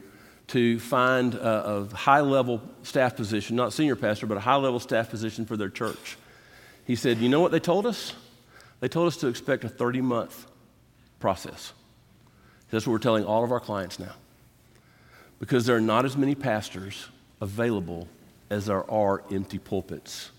to 0.49 0.79
find 0.79 1.35
a, 1.35 1.87
a 1.91 1.95
high 1.95 2.21
level 2.21 2.61
staff 2.83 3.15
position, 3.15 3.55
not 3.55 3.73
senior 3.73 3.95
pastor, 3.95 4.25
but 4.25 4.37
a 4.37 4.41
high 4.41 4.55
level 4.55 4.79
staff 4.79 5.09
position 5.09 5.45
for 5.45 5.55
their 5.55 5.69
church. 5.69 6.17
He 6.85 6.95
said, 6.95 7.19
You 7.19 7.29
know 7.29 7.39
what 7.39 7.51
they 7.51 7.59
told 7.59 7.85
us? 7.85 8.13
They 8.79 8.87
told 8.87 9.07
us 9.07 9.17
to 9.17 9.27
expect 9.27 9.63
a 9.63 9.69
30 9.69 10.01
month 10.01 10.47
process. 11.19 11.73
That's 12.71 12.85
what 12.85 12.93
we're 12.93 12.99
telling 12.99 13.25
all 13.25 13.43
of 13.43 13.51
our 13.51 13.59
clients 13.59 13.99
now. 13.99 14.13
Because 15.39 15.65
there 15.65 15.75
are 15.75 15.81
not 15.81 16.05
as 16.05 16.17
many 16.17 16.35
pastors 16.35 17.07
available 17.41 18.07
as 18.49 18.65
there 18.65 18.89
are 18.89 19.23
empty 19.31 19.57
pulpits 19.57 20.31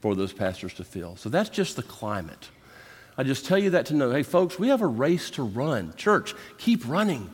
for 0.00 0.14
those 0.14 0.32
pastors 0.32 0.74
to 0.74 0.84
fill. 0.84 1.16
So 1.16 1.28
that's 1.28 1.50
just 1.50 1.76
the 1.76 1.82
climate. 1.82 2.50
I 3.18 3.22
just 3.22 3.44
tell 3.44 3.58
you 3.58 3.70
that 3.70 3.86
to 3.86 3.94
know 3.94 4.10
hey, 4.10 4.22
folks, 4.22 4.58
we 4.58 4.68
have 4.68 4.80
a 4.80 4.86
race 4.86 5.30
to 5.32 5.42
run. 5.42 5.94
Church, 5.96 6.34
keep 6.58 6.88
running. 6.88 7.30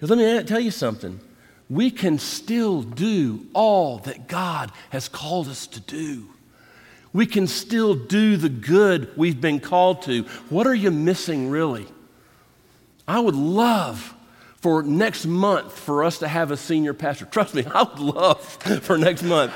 Because 0.00 0.16
let 0.16 0.18
me 0.18 0.42
tell 0.44 0.60
you 0.60 0.70
something. 0.70 1.20
We 1.68 1.90
can 1.90 2.18
still 2.18 2.80
do 2.80 3.46
all 3.52 3.98
that 3.98 4.28
God 4.28 4.72
has 4.88 5.08
called 5.10 5.46
us 5.46 5.66
to 5.68 5.80
do. 5.80 6.26
We 7.12 7.26
can 7.26 7.46
still 7.46 7.94
do 7.94 8.38
the 8.38 8.48
good 8.48 9.14
we've 9.14 9.40
been 9.40 9.60
called 9.60 10.02
to. 10.02 10.22
What 10.48 10.66
are 10.66 10.74
you 10.74 10.90
missing, 10.90 11.50
really? 11.50 11.86
I 13.06 13.20
would 13.20 13.34
love 13.34 14.14
for 14.60 14.82
next 14.82 15.26
month 15.26 15.78
for 15.78 16.02
us 16.02 16.18
to 16.20 16.28
have 16.28 16.50
a 16.50 16.56
senior 16.56 16.94
pastor. 16.94 17.26
Trust 17.26 17.54
me, 17.54 17.64
I 17.74 17.82
would 17.82 17.98
love 17.98 18.42
for 18.82 18.96
next 18.96 19.22
month 19.22 19.52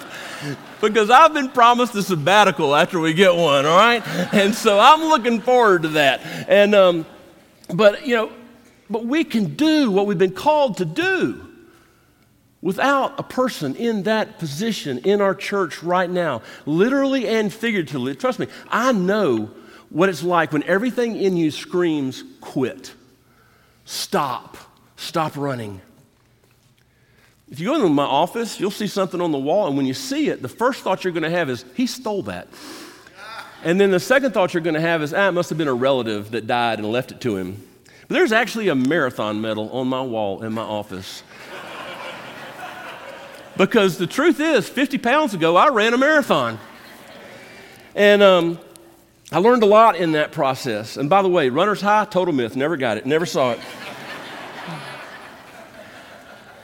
because 0.83 1.09
I've 1.09 1.33
been 1.33 1.49
promised 1.49 1.95
a 1.95 2.03
sabbatical 2.03 2.75
after 2.75 3.01
we 3.01 3.15
get 3.15 3.35
one, 3.35 3.65
all 3.65 3.79
right? 3.79 4.07
And 4.35 4.55
so 4.55 4.79
I'm 4.79 5.05
looking 5.05 5.41
forward 5.41 5.83
to 5.83 5.89
that. 5.91 6.21
And, 6.49 6.75
um, 6.75 7.07
but, 7.73 8.07
you 8.07 8.15
know, 8.15 8.33
but 8.89 9.05
we 9.05 9.25
can 9.25 9.55
do 9.55 9.91
what 9.91 10.07
we've 10.07 10.19
been 10.19 10.35
called 10.35 10.79
to 10.79 10.85
do 10.85 11.45
without 12.61 13.19
a 13.19 13.23
person 13.23 13.77
in 13.77 14.05
that 14.05 14.39
position 14.39 14.99
in 14.99 15.21
our 15.21 15.35
church 15.35 15.83
right 15.83 16.09
now, 16.09 16.41
literally 16.65 17.29
and 17.29 17.53
figuratively. 17.53 18.15
Trust 18.15 18.39
me, 18.39 18.47
I 18.71 18.93
know 18.93 19.51
what 19.91 20.09
it's 20.09 20.23
like 20.23 20.53
when 20.53 20.63
everything 20.65 21.17
in 21.17 21.37
you 21.37 21.51
screams, 21.51 22.25
quit, 22.41 22.95
stop, 23.85 24.57
stop 24.97 25.37
running. 25.37 25.81
If 27.51 27.61
you 27.61 27.67
go 27.67 27.75
into 27.75 27.89
my 27.91 28.05
office, 28.05 28.59
you'll 28.59 28.71
see 28.71 28.87
something 28.87 29.21
on 29.21 29.31
the 29.31 29.39
wall, 29.39 29.69
and 29.69 29.77
when 29.77 29.85
you 29.87 29.95
see 29.95 30.29
it, 30.29 30.41
the 30.41 30.49
first 30.49 30.83
thought 30.83 31.05
you're 31.05 31.13
going 31.13 31.23
to 31.23 31.31
have 31.31 31.51
is, 31.51 31.65
he 31.75 31.87
stole 31.87 32.23
that. 32.23 32.49
And 33.63 33.79
then 33.79 33.91
the 33.91 34.01
second 34.01 34.33
thought 34.33 34.55
you're 34.55 34.63
going 34.63 34.75
to 34.75 34.81
have 34.81 35.03
is, 35.03 35.13
ah, 35.15 35.29
it 35.29 35.33
must 35.33 35.51
have 35.51 35.59
been 35.59 35.69
a 35.69 35.75
relative 35.75 36.31
that 36.33 36.47
died 36.47 36.79
and 36.79 36.91
left 36.91 37.13
it 37.13 37.21
to 37.21 37.37
him. 37.37 37.63
There's 38.09 38.33
actually 38.33 38.69
a 38.69 38.75
marathon 38.75 39.41
medal 39.41 39.71
on 39.71 39.89
my 39.89 40.03
wall 40.03 40.43
in 40.43 40.53
my 40.53 40.63
office. 40.63 41.23
because 43.57 43.99
the 43.99 44.07
truth 44.07 44.41
is, 44.41 44.69
50 44.69 44.99
pounds 44.99 45.35
ago, 45.35 45.57
I 45.57 45.69
ran 45.69 45.95
a 45.95 45.99
marathon. 45.99 46.59
And 47.95 48.23
um, 48.23 48.59
I 49.33 49.39
learned 49.39 49.63
a 49.63 49.67
lot 49.67 49.97
in 49.97 50.13
that 50.13 50.33
process. 50.33 50.97
And 50.97 51.09
by 51.09 51.23
the 51.23 51.29
way, 51.29 51.49
runner's 51.49 51.81
high, 51.81 52.05
total 52.05 52.35
myth. 52.35 52.57
Never 52.57 52.77
got 52.77 52.99
it, 52.99 53.07
never 53.07 53.27
saw 53.27 53.53
it. 53.53 53.61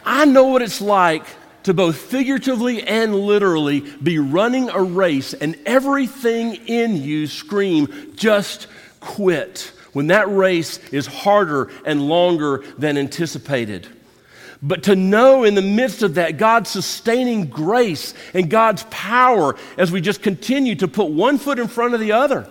I 0.05 0.25
know 0.25 0.47
what 0.47 0.63
it's 0.63 0.81
like 0.81 1.25
to 1.63 1.75
both 1.75 1.97
figuratively 1.97 2.83
and 2.83 3.15
literally 3.15 3.81
be 4.03 4.19
running 4.19 4.71
a 4.71 4.83
race 4.83 5.35
and 5.35 5.57
everything 5.67 6.55
in 6.67 6.97
you 6.97 7.27
scream, 7.27 8.13
just 8.17 8.67
quit, 8.99 9.73
when 9.93 10.09
that 10.09 10.31
race 10.35 10.79
is 10.91 11.07
harder 11.07 11.71
and 11.85 12.03
longer 12.03 12.65
than 12.79 12.97
anticipated. 12.97 13.89
But 14.63 14.83
to 14.85 14.97
know 14.97 15.45
in 15.45 15.55
the 15.55 15.63
midst 15.63 16.03
of 16.03 16.15
that 16.15 16.37
God's 16.37 16.69
sustaining 16.69 17.47
grace 17.47 18.13
and 18.35 18.51
God's 18.51 18.85
power 18.91 19.57
as 19.79 19.91
we 19.91 20.01
just 20.01 20.23
continue 20.23 20.75
to 20.77 20.89
put 20.89 21.11
one 21.11 21.39
foot 21.39 21.59
in 21.59 21.67
front 21.67 21.95
of 21.95 22.01
the 22.01 22.13
other 22.13 22.51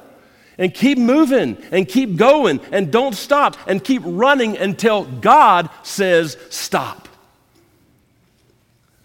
and 0.57 0.73
keep 0.73 0.97
moving 0.97 1.57
and 1.71 1.87
keep 1.87 2.15
going 2.17 2.59
and 2.71 2.91
don't 2.91 3.15
stop 3.15 3.55
and 3.67 3.83
keep 3.83 4.01
running 4.05 4.57
until 4.57 5.05
God 5.05 5.69
says 5.83 6.37
stop. 6.49 7.07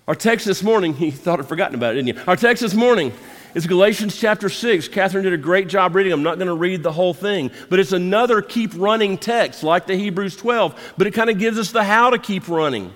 Our 0.06 0.14
text 0.14 0.46
this 0.46 0.62
morning, 0.62 0.94
he 0.94 1.10
thought 1.10 1.40
I'd 1.40 1.46
forgotten 1.46 1.74
about 1.74 1.94
it, 1.94 2.02
didn't 2.02 2.16
you? 2.16 2.24
Our 2.26 2.36
text 2.36 2.62
this 2.62 2.74
morning 2.74 3.12
is 3.54 3.66
Galatians 3.66 4.16
chapter 4.16 4.48
6. 4.48 4.88
Catherine 4.88 5.24
did 5.24 5.32
a 5.32 5.38
great 5.38 5.68
job 5.68 5.94
reading. 5.94 6.12
I'm 6.12 6.22
not 6.22 6.36
going 6.38 6.48
to 6.48 6.54
read 6.54 6.82
the 6.82 6.92
whole 6.92 7.14
thing, 7.14 7.50
but 7.68 7.78
it's 7.78 7.92
another 7.92 8.42
keep 8.42 8.72
running 8.74 9.16
text 9.16 9.62
like 9.62 9.86
the 9.86 9.96
Hebrews 9.96 10.36
12, 10.36 10.94
but 10.98 11.06
it 11.06 11.12
kind 11.12 11.30
of 11.30 11.38
gives 11.38 11.58
us 11.58 11.70
the 11.70 11.84
how 11.84 12.10
to 12.10 12.18
keep 12.18 12.48
running. 12.48 12.92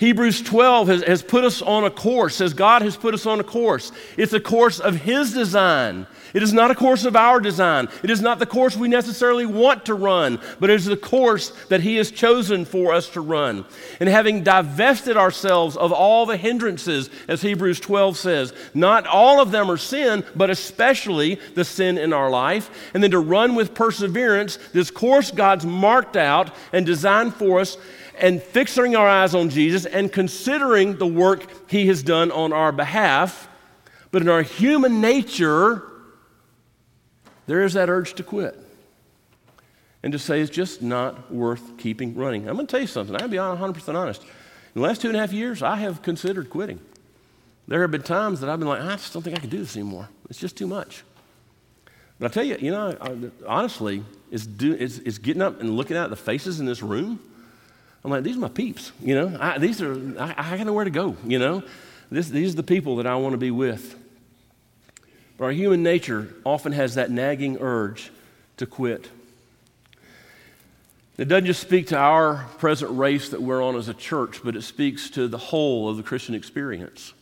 Hebrews 0.00 0.40
12 0.40 0.88
has, 0.88 1.02
has 1.02 1.22
put 1.22 1.44
us 1.44 1.60
on 1.60 1.84
a 1.84 1.90
course, 1.90 2.36
says 2.36 2.54
God 2.54 2.80
has 2.80 2.96
put 2.96 3.12
us 3.12 3.26
on 3.26 3.38
a 3.38 3.44
course. 3.44 3.92
It's 4.16 4.32
a 4.32 4.40
course 4.40 4.80
of 4.80 4.96
His 4.96 5.34
design. 5.34 6.06
It 6.32 6.42
is 6.42 6.54
not 6.54 6.70
a 6.70 6.74
course 6.74 7.04
of 7.04 7.16
our 7.16 7.38
design. 7.38 7.86
It 8.02 8.08
is 8.08 8.22
not 8.22 8.38
the 8.38 8.46
course 8.46 8.74
we 8.74 8.88
necessarily 8.88 9.44
want 9.44 9.84
to 9.84 9.94
run, 9.94 10.40
but 10.58 10.70
it 10.70 10.76
is 10.76 10.86
the 10.86 10.96
course 10.96 11.50
that 11.66 11.82
He 11.82 11.96
has 11.96 12.10
chosen 12.10 12.64
for 12.64 12.94
us 12.94 13.10
to 13.10 13.20
run. 13.20 13.66
And 14.00 14.08
having 14.08 14.42
divested 14.42 15.18
ourselves 15.18 15.76
of 15.76 15.92
all 15.92 16.24
the 16.24 16.38
hindrances, 16.38 17.10
as 17.28 17.42
Hebrews 17.42 17.78
12 17.80 18.16
says, 18.16 18.54
not 18.72 19.06
all 19.06 19.42
of 19.42 19.50
them 19.50 19.70
are 19.70 19.76
sin, 19.76 20.24
but 20.34 20.48
especially 20.48 21.34
the 21.54 21.64
sin 21.64 21.98
in 21.98 22.14
our 22.14 22.30
life, 22.30 22.90
and 22.94 23.02
then 23.02 23.10
to 23.10 23.18
run 23.18 23.54
with 23.54 23.74
perseverance 23.74 24.56
this 24.72 24.90
course 24.90 25.30
God's 25.30 25.66
marked 25.66 26.16
out 26.16 26.54
and 26.72 26.86
designed 26.86 27.34
for 27.34 27.60
us 27.60 27.76
and 28.20 28.42
fixing 28.42 28.96
our 28.96 29.08
eyes 29.08 29.34
on 29.34 29.50
Jesus 29.50 29.86
and 29.86 30.12
considering 30.12 30.96
the 30.96 31.06
work 31.06 31.70
he 31.70 31.86
has 31.88 32.02
done 32.02 32.30
on 32.30 32.52
our 32.52 32.72
behalf. 32.72 33.48
But 34.10 34.22
in 34.22 34.28
our 34.28 34.42
human 34.42 35.00
nature, 35.00 35.82
there 37.46 37.62
is 37.62 37.74
that 37.74 37.88
urge 37.88 38.14
to 38.14 38.22
quit 38.22 38.56
and 40.02 40.12
to 40.12 40.18
say 40.18 40.40
it's 40.40 40.50
just 40.50 40.82
not 40.82 41.32
worth 41.32 41.76
keeping 41.78 42.14
running. 42.14 42.48
I'm 42.48 42.54
going 42.54 42.66
to 42.66 42.70
tell 42.70 42.80
you 42.80 42.86
something. 42.86 43.14
I'm 43.14 43.30
going 43.30 43.30
to 43.30 43.74
be 43.74 43.80
100% 43.80 43.94
honest. 43.94 44.22
In 44.22 44.80
the 44.80 44.86
last 44.86 45.00
two 45.00 45.08
and 45.08 45.16
a 45.16 45.20
half 45.20 45.32
years, 45.32 45.62
I 45.62 45.76
have 45.76 46.02
considered 46.02 46.48
quitting. 46.48 46.80
There 47.68 47.82
have 47.82 47.90
been 47.90 48.02
times 48.02 48.40
that 48.40 48.50
I've 48.50 48.58
been 48.58 48.68
like, 48.68 48.80
I 48.80 48.92
just 48.96 49.12
don't 49.12 49.22
think 49.22 49.36
I 49.36 49.40
can 49.40 49.50
do 49.50 49.58
this 49.58 49.76
anymore. 49.76 50.08
It's 50.28 50.38
just 50.38 50.56
too 50.56 50.66
much. 50.66 51.04
But 52.18 52.30
I 52.30 52.34
tell 52.34 52.44
you, 52.44 52.56
you 52.60 52.70
know, 52.70 53.30
honestly, 53.46 54.04
it's, 54.30 54.46
do, 54.46 54.72
it's, 54.72 54.98
it's 54.98 55.18
getting 55.18 55.42
up 55.42 55.60
and 55.60 55.76
looking 55.76 55.96
at 55.96 56.10
the 56.10 56.16
faces 56.16 56.60
in 56.60 56.66
this 56.66 56.82
room 56.82 57.20
I'm 58.04 58.10
like, 58.10 58.22
these 58.22 58.36
are 58.36 58.40
my 58.40 58.48
peeps, 58.48 58.92
you 59.02 59.14
know. 59.14 59.36
I, 59.38 59.58
these 59.58 59.82
are, 59.82 59.94
I, 60.18 60.34
I 60.36 60.56
got 60.56 60.66
nowhere 60.66 60.84
to 60.84 60.90
go, 60.90 61.16
you 61.24 61.38
know. 61.38 61.62
This, 62.10 62.28
these 62.28 62.54
are 62.54 62.56
the 62.56 62.62
people 62.62 62.96
that 62.96 63.06
I 63.06 63.16
want 63.16 63.34
to 63.34 63.38
be 63.38 63.50
with. 63.50 63.96
But 65.36 65.46
our 65.46 65.52
human 65.52 65.82
nature 65.82 66.34
often 66.44 66.72
has 66.72 66.96
that 66.96 67.10
nagging 67.10 67.58
urge 67.60 68.10
to 68.56 68.66
quit. 68.66 69.08
It 71.18 71.28
doesn't 71.28 71.46
just 71.46 71.60
speak 71.60 71.88
to 71.88 71.98
our 71.98 72.46
present 72.58 72.96
race 72.96 73.28
that 73.28 73.42
we're 73.42 73.62
on 73.62 73.76
as 73.76 73.88
a 73.88 73.94
church, 73.94 74.40
but 74.42 74.56
it 74.56 74.62
speaks 74.62 75.10
to 75.10 75.28
the 75.28 75.38
whole 75.38 75.88
of 75.88 75.98
the 75.98 76.02
Christian 76.02 76.34
experience. 76.34 77.12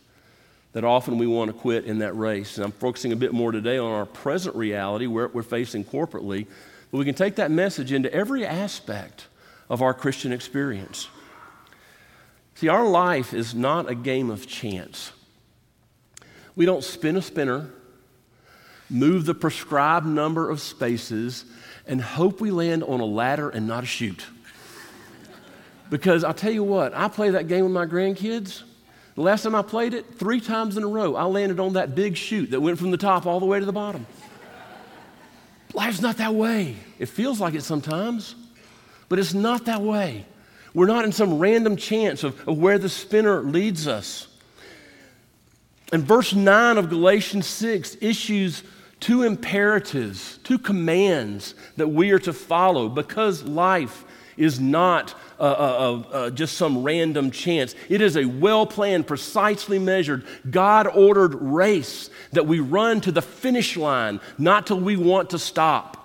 That 0.71 0.85
often 0.85 1.17
we 1.17 1.27
want 1.27 1.51
to 1.51 1.57
quit 1.57 1.85
in 1.85 1.99
that 1.99 2.13
race. 2.13 2.55
And 2.55 2.63
I'm 2.63 2.71
focusing 2.71 3.11
a 3.11 3.17
bit 3.17 3.33
more 3.33 3.51
today 3.51 3.77
on 3.77 3.91
our 3.91 4.05
present 4.05 4.55
reality, 4.55 5.07
where 5.07 5.27
we're 5.27 5.43
facing 5.43 5.83
corporately. 5.83 6.45
But 6.91 6.99
we 6.99 7.05
can 7.05 7.15
take 7.15 7.35
that 7.35 7.51
message 7.51 7.91
into 7.91 8.13
every 8.13 8.45
aspect 8.45 9.27
of 9.69 9.81
our 9.81 9.93
Christian 9.93 10.31
experience. 10.31 11.07
See, 12.55 12.67
our 12.67 12.87
life 12.87 13.33
is 13.33 13.53
not 13.53 13.89
a 13.89 13.95
game 13.95 14.29
of 14.29 14.47
chance. 14.47 15.11
We 16.55 16.65
don't 16.65 16.83
spin 16.83 17.15
a 17.15 17.21
spinner, 17.21 17.69
move 18.89 19.25
the 19.25 19.35
prescribed 19.35 20.05
number 20.05 20.49
of 20.49 20.59
spaces, 20.59 21.45
and 21.87 22.01
hope 22.01 22.41
we 22.41 22.51
land 22.51 22.83
on 22.83 22.99
a 22.99 23.05
ladder 23.05 23.49
and 23.49 23.67
not 23.67 23.83
a 23.83 23.87
chute. 23.87 24.25
Because 25.89 26.23
I'll 26.23 26.33
tell 26.33 26.51
you 26.51 26.63
what, 26.63 26.93
I 26.93 27.07
play 27.07 27.29
that 27.29 27.47
game 27.47 27.63
with 27.63 27.71
my 27.71 27.85
grandkids. 27.85 28.63
The 29.15 29.21
last 29.21 29.43
time 29.43 29.55
I 29.55 29.61
played 29.61 29.93
it, 29.93 30.15
three 30.15 30.39
times 30.39 30.77
in 30.77 30.83
a 30.83 30.87
row, 30.87 31.15
I 31.15 31.23
landed 31.23 31.59
on 31.59 31.73
that 31.73 31.95
big 31.95 32.15
chute 32.17 32.51
that 32.51 32.61
went 32.61 32.77
from 32.77 32.91
the 32.91 32.97
top 32.97 33.25
all 33.25 33.39
the 33.39 33.45
way 33.45 33.59
to 33.59 33.65
the 33.65 33.71
bottom. 33.71 34.05
Life's 35.73 36.01
not 36.01 36.17
that 36.17 36.33
way. 36.33 36.75
It 36.99 37.07
feels 37.07 37.39
like 37.39 37.53
it 37.53 37.63
sometimes. 37.63 38.35
But 39.09 39.19
it's 39.19 39.33
not 39.33 39.65
that 39.65 39.81
way. 39.81 40.25
We're 40.73 40.87
not 40.87 41.03
in 41.03 41.11
some 41.11 41.39
random 41.39 41.75
chance 41.75 42.23
of, 42.23 42.47
of 42.47 42.57
where 42.57 42.77
the 42.77 42.89
spinner 42.89 43.41
leads 43.41 43.87
us. 43.87 44.27
And 45.91 46.03
verse 46.03 46.33
9 46.33 46.77
of 46.77 46.89
Galatians 46.89 47.47
6 47.47 47.97
issues 48.01 48.63
two 48.99 49.23
imperatives, 49.23 50.39
two 50.43 50.59
commands 50.59 51.55
that 51.77 51.87
we 51.87 52.11
are 52.11 52.19
to 52.19 52.33
follow 52.33 52.89
because 52.89 53.43
life 53.43 54.05
is 54.37 54.59
not 54.59 55.13
uh, 55.39 55.43
uh, 55.43 56.03
uh, 56.11 56.29
just 56.29 56.57
some 56.57 56.83
random 56.83 57.31
chance. 57.31 57.75
It 57.89 58.01
is 58.01 58.17
a 58.17 58.25
well 58.25 58.65
planned, 58.65 59.07
precisely 59.07 59.79
measured, 59.79 60.25
God 60.49 60.87
ordered 60.87 61.35
race 61.35 62.09
that 62.31 62.45
we 62.45 62.59
run 62.59 63.01
to 63.01 63.11
the 63.11 63.21
finish 63.21 63.75
line, 63.75 64.19
not 64.37 64.67
till 64.67 64.79
we 64.79 64.95
want 64.95 65.31
to 65.31 65.39
stop. 65.39 65.95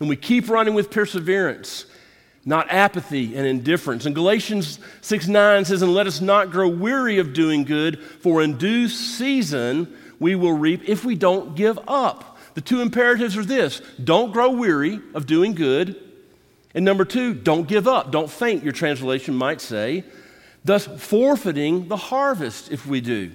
And 0.00 0.08
we 0.08 0.16
keep 0.16 0.48
running 0.48 0.74
with 0.74 0.90
perseverance 0.90 1.86
not 2.46 2.70
apathy 2.70 3.36
and 3.36 3.44
indifference. 3.44 4.06
And 4.06 4.14
Galatians 4.14 4.78
6 5.02 5.26
9 5.26 5.64
says, 5.64 5.82
And 5.82 5.92
let 5.92 6.06
us 6.06 6.20
not 6.20 6.50
grow 6.50 6.68
weary 6.68 7.18
of 7.18 7.34
doing 7.34 7.64
good, 7.64 8.00
for 8.00 8.40
in 8.40 8.56
due 8.56 8.88
season 8.88 9.92
we 10.20 10.36
will 10.36 10.52
reap 10.52 10.88
if 10.88 11.04
we 11.04 11.16
don't 11.16 11.56
give 11.56 11.78
up. 11.88 12.38
The 12.54 12.60
two 12.62 12.80
imperatives 12.80 13.36
are 13.36 13.44
this 13.44 13.82
don't 14.02 14.32
grow 14.32 14.50
weary 14.50 15.00
of 15.12 15.26
doing 15.26 15.54
good. 15.54 16.02
And 16.72 16.84
number 16.84 17.04
two, 17.06 17.32
don't 17.34 17.66
give 17.66 17.88
up. 17.88 18.12
Don't 18.12 18.30
faint, 18.30 18.62
your 18.62 18.72
translation 18.74 19.34
might 19.34 19.62
say, 19.62 20.04
thus 20.62 20.86
forfeiting 20.86 21.88
the 21.88 21.96
harvest 21.96 22.70
if 22.70 22.86
we 22.86 23.00
do. 23.00 23.32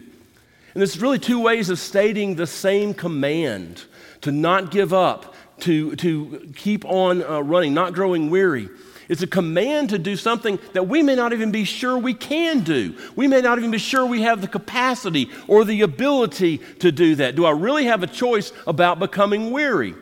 And 0.73 0.79
there's 0.79 1.01
really 1.01 1.17
two 1.17 1.39
ways 1.39 1.69
of 1.69 1.79
stating 1.79 2.35
the 2.35 2.45
same 2.45 2.93
command 2.93 3.83
to 4.21 4.31
not 4.31 4.69
give 4.69 4.93
up, 4.93 5.33
to, 5.61 5.95
to 5.95 6.53
keep 6.55 6.85
on 6.85 7.23
uh, 7.23 7.41
running, 7.41 7.73
not 7.73 7.93
growing 7.93 8.29
weary. 8.29 8.69
It's 9.11 9.21
a 9.21 9.27
command 9.27 9.89
to 9.89 9.99
do 9.99 10.15
something 10.15 10.57
that 10.71 10.87
we 10.87 11.03
may 11.03 11.15
not 11.15 11.33
even 11.33 11.51
be 11.51 11.65
sure 11.65 11.97
we 11.97 12.13
can 12.13 12.61
do. 12.61 12.95
We 13.17 13.27
may 13.27 13.41
not 13.41 13.57
even 13.57 13.69
be 13.69 13.77
sure 13.77 14.05
we 14.05 14.21
have 14.21 14.39
the 14.39 14.47
capacity 14.47 15.29
or 15.49 15.65
the 15.65 15.81
ability 15.81 16.59
to 16.79 16.93
do 16.93 17.15
that. 17.15 17.35
Do 17.35 17.45
I 17.45 17.51
really 17.51 17.83
have 17.87 18.03
a 18.03 18.07
choice 18.07 18.53
about 18.65 18.99
becoming 18.99 19.51
weary? 19.51 19.95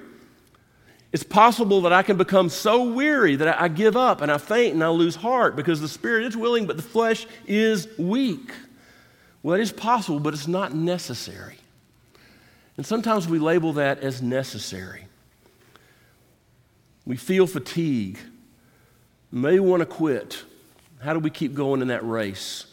It's 1.12 1.24
possible 1.24 1.82
that 1.82 1.92
I 1.92 2.04
can 2.04 2.18
become 2.18 2.50
so 2.50 2.84
weary 2.84 3.36
that 3.38 3.60
I 3.60 3.68
give 3.68 3.98
up 3.98 4.22
and 4.22 4.32
I 4.32 4.38
faint 4.38 4.76
and 4.76 4.84
I 4.84 4.90
lose 4.90 5.16
heart 5.16 5.56
because 5.56 5.82
the 5.82 5.88
spirit 5.88 6.26
is 6.26 6.38
willing, 6.38 6.68
but 6.68 6.78
the 6.78 6.84
flesh 6.84 7.26
is 7.48 7.88
weak. 7.98 8.52
Well, 9.42 9.56
it 9.56 9.62
is 9.62 9.72
possible, 9.72 10.20
but 10.20 10.36
it's 10.36 10.48
not 10.48 10.76
necessary. 10.76 11.58
And 12.78 12.86
sometimes 12.86 13.28
we 13.28 13.40
label 13.40 13.74
that 13.74 14.02
as 14.02 14.22
necessary. 14.22 15.08
We 17.08 17.18
feel 17.18 17.48
fatigue 17.48 18.20
may 19.32 19.60
want 19.60 19.82
to 19.82 19.86
quit. 19.86 20.44
How 21.02 21.14
do 21.14 21.20
we 21.20 21.30
keep 21.30 21.54
going 21.54 21.82
in 21.82 21.90
that 21.90 22.06
race? 22.08 22.66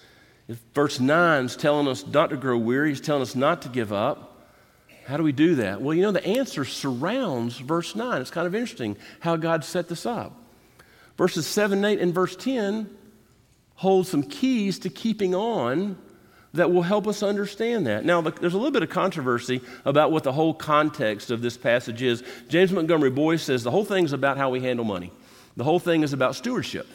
If 0.49 0.59
verse 0.75 1.01
9 1.01 1.45
is 1.45 1.57
telling 1.57 1.89
us 1.89 2.07
not 2.07 2.31
to 2.31 2.37
grow 2.37 2.57
weary, 2.57 2.91
he's 2.91 3.01
telling 3.01 3.23
us 3.23 3.35
not 3.35 3.63
to 3.63 3.69
give 3.69 3.93
up. 3.93 4.49
How 5.07 5.17
do 5.17 5.23
we 5.23 5.33
do 5.33 5.57
that? 5.57 5.81
Well, 5.81 5.95
you 5.95 6.03
know, 6.03 6.13
the 6.13 6.27
answer 6.27 6.65
surrounds 6.65 7.59
verse 7.59 7.95
9. 7.95 8.21
It's 8.21 8.31
kind 8.31 8.47
of 8.47 8.55
interesting 8.55 8.97
how 9.21 9.37
God 9.37 9.65
set 9.65 9.89
this 9.89 10.07
up. 10.07 10.33
Verses 11.17 11.47
7 11.47 11.79
and 11.79 11.87
8 11.87 12.01
and 12.01 12.15
verse 12.15 12.37
10 12.37 12.91
hold 13.77 14.07
some 14.07 14.23
keys 14.23 14.79
to 14.81 14.91
keeping 14.91 15.35
on 15.35 15.97
that 16.55 16.73
will 16.73 16.83
help 16.83 17.07
us 17.07 17.23
understand 17.23 17.87
that. 17.87 18.05
Now, 18.05 18.21
there's 18.23 18.55
a 18.55 18.57
little 18.57 18.73
bit 18.73 18.83
of 18.83 18.89
controversy 18.89 19.61
about 19.85 20.11
what 20.11 20.25
the 20.25 20.33
whole 20.33 20.55
context 20.55 21.31
of 21.31 21.43
this 21.43 21.57
passage 21.57 22.03
is. 22.03 22.23
James 22.49 22.73
Montgomery 22.73 23.11
Boice 23.11 23.43
says 23.43 23.63
the 23.63 23.71
whole 23.71 23.85
thing's 23.85 24.13
about 24.13 24.39
how 24.39 24.51
we 24.51 24.61
handle 24.61 24.85
money, 24.85 25.13
the 25.57 25.65
whole 25.65 25.79
thing 25.79 26.03
is 26.03 26.13
about 26.13 26.37
stewardship. 26.37 26.87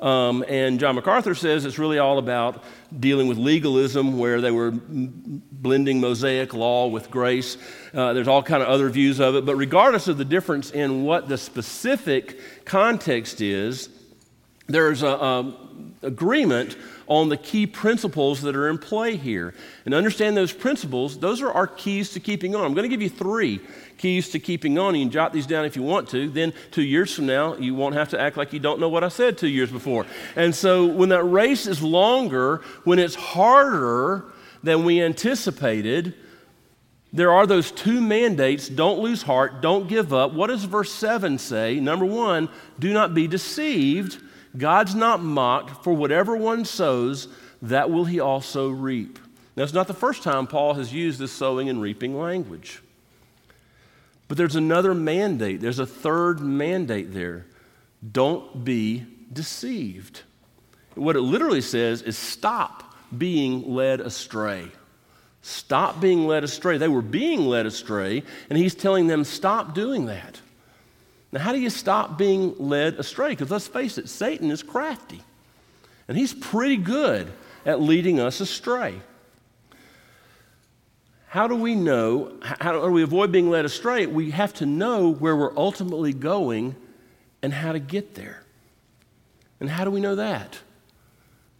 Um, 0.00 0.44
and 0.48 0.80
John 0.80 0.96
MacArthur 0.96 1.34
says 1.34 1.64
it's 1.64 1.78
really 1.78 1.98
all 1.98 2.18
about 2.18 2.62
dealing 2.98 3.28
with 3.28 3.38
legalism, 3.38 4.18
where 4.18 4.40
they 4.40 4.50
were 4.50 4.72
blending 4.72 6.00
Mosaic 6.00 6.52
law 6.52 6.88
with 6.88 7.10
grace. 7.10 7.56
Uh, 7.94 8.12
there's 8.12 8.28
all 8.28 8.42
kind 8.42 8.62
of 8.62 8.68
other 8.68 8.90
views 8.90 9.20
of 9.20 9.36
it, 9.36 9.46
but 9.46 9.56
regardless 9.56 10.08
of 10.08 10.18
the 10.18 10.24
difference 10.24 10.70
in 10.70 11.04
what 11.04 11.28
the 11.28 11.38
specific 11.38 12.38
context 12.64 13.40
is, 13.40 13.88
there's 14.66 15.02
a, 15.02 15.08
a 15.08 15.54
agreement 16.02 16.76
on 17.06 17.28
the 17.28 17.36
key 17.36 17.66
principles 17.66 18.42
that 18.42 18.56
are 18.56 18.68
in 18.68 18.78
play 18.78 19.16
here. 19.16 19.54
And 19.84 19.94
understand 19.94 20.36
those 20.36 20.52
principles, 20.52 21.18
those 21.18 21.42
are 21.42 21.52
our 21.52 21.66
keys 21.66 22.10
to 22.10 22.20
keeping 22.20 22.54
on. 22.54 22.64
I'm 22.64 22.74
going 22.74 22.88
to 22.88 22.94
give 22.94 23.02
you 23.02 23.10
three 23.10 23.60
keys 23.98 24.30
to 24.30 24.38
keeping 24.38 24.78
on. 24.78 24.94
You 24.94 25.04
can 25.04 25.10
jot 25.10 25.32
these 25.32 25.46
down 25.46 25.64
if 25.64 25.76
you 25.76 25.82
want 25.82 26.08
to. 26.10 26.28
Then, 26.28 26.52
two 26.70 26.82
years 26.82 27.14
from 27.14 27.26
now, 27.26 27.56
you 27.56 27.74
won't 27.74 27.94
have 27.94 28.10
to 28.10 28.20
act 28.20 28.36
like 28.36 28.52
you 28.52 28.60
don't 28.60 28.80
know 28.80 28.88
what 28.88 29.04
I 29.04 29.08
said 29.08 29.38
two 29.38 29.48
years 29.48 29.70
before. 29.70 30.06
And 30.36 30.54
so, 30.54 30.86
when 30.86 31.10
that 31.10 31.24
race 31.24 31.66
is 31.66 31.82
longer, 31.82 32.62
when 32.84 32.98
it's 32.98 33.14
harder 33.14 34.24
than 34.62 34.84
we 34.84 35.02
anticipated, 35.02 36.14
there 37.14 37.30
are 37.30 37.46
those 37.46 37.70
two 37.70 38.00
mandates 38.00 38.68
don't 38.68 38.98
lose 38.98 39.22
heart, 39.22 39.60
don't 39.60 39.88
give 39.88 40.12
up. 40.12 40.32
What 40.32 40.48
does 40.48 40.64
verse 40.64 40.92
7 40.92 41.38
say? 41.38 41.78
Number 41.78 42.04
one, 42.04 42.48
do 42.80 42.92
not 42.92 43.14
be 43.14 43.28
deceived. 43.28 44.20
God's 44.56 44.94
not 44.94 45.22
mocked, 45.22 45.82
for 45.82 45.92
whatever 45.92 46.36
one 46.36 46.64
sows, 46.64 47.28
that 47.62 47.90
will 47.90 48.04
he 48.04 48.20
also 48.20 48.70
reap. 48.70 49.18
Now, 49.56 49.62
it's 49.62 49.72
not 49.72 49.88
the 49.88 49.94
first 49.94 50.22
time 50.22 50.46
Paul 50.46 50.74
has 50.74 50.92
used 50.92 51.18
this 51.18 51.32
sowing 51.32 51.68
and 51.68 51.80
reaping 51.80 52.18
language. 52.18 52.82
But 54.28 54.36
there's 54.36 54.56
another 54.56 54.94
mandate, 54.94 55.60
there's 55.60 55.78
a 55.78 55.86
third 55.86 56.40
mandate 56.40 57.12
there. 57.12 57.46
Don't 58.12 58.64
be 58.64 59.06
deceived. 59.32 60.22
What 60.94 61.16
it 61.16 61.20
literally 61.20 61.60
says 61.60 62.02
is 62.02 62.16
stop 62.16 62.94
being 63.16 63.74
led 63.74 64.00
astray. 64.00 64.68
Stop 65.42 66.00
being 66.00 66.26
led 66.26 66.42
astray. 66.42 66.78
They 66.78 66.88
were 66.88 67.02
being 67.02 67.46
led 67.46 67.66
astray, 67.66 68.22
and 68.48 68.58
he's 68.58 68.74
telling 68.74 69.08
them, 69.08 69.24
stop 69.24 69.74
doing 69.74 70.06
that. 70.06 70.40
Now, 71.34 71.40
how 71.40 71.50
do 71.50 71.58
you 71.58 71.68
stop 71.68 72.16
being 72.16 72.54
led 72.60 72.94
astray? 72.94 73.30
Because 73.30 73.50
let's 73.50 73.66
face 73.66 73.98
it, 73.98 74.08
Satan 74.08 74.52
is 74.52 74.62
crafty, 74.62 75.20
and 76.06 76.16
he's 76.16 76.32
pretty 76.32 76.76
good 76.76 77.32
at 77.66 77.82
leading 77.82 78.20
us 78.20 78.40
astray. 78.40 79.00
How 81.26 81.48
do 81.48 81.56
we 81.56 81.74
know, 81.74 82.38
how 82.40 82.70
do 82.70 82.88
we 82.88 83.02
avoid 83.02 83.32
being 83.32 83.50
led 83.50 83.64
astray? 83.64 84.06
We 84.06 84.30
have 84.30 84.54
to 84.54 84.66
know 84.66 85.12
where 85.12 85.34
we're 85.34 85.56
ultimately 85.58 86.12
going 86.12 86.76
and 87.42 87.52
how 87.52 87.72
to 87.72 87.80
get 87.80 88.14
there. 88.14 88.44
And 89.58 89.68
how 89.68 89.82
do 89.82 89.90
we 89.90 90.00
know 90.00 90.14
that? 90.14 90.60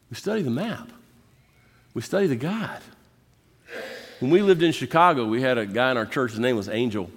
We 0.09 0.15
study 0.17 0.43
the 0.43 0.51
map, 0.51 0.89
we 1.95 2.03
study 2.03 2.29
the 2.29 2.37
guide. 2.37 2.83
When 4.21 4.31
we 4.31 4.41
lived 4.41 4.63
in 4.63 4.71
Chicago, 4.71 5.27
we 5.27 5.43
had 5.43 5.59
a 5.59 5.67
guy 5.67 5.91
in 5.91 5.97
our 5.97 6.07
church, 6.07 6.31
his 6.31 6.39
name 6.39 6.55
was 6.55 6.69
Angel. 6.69 7.11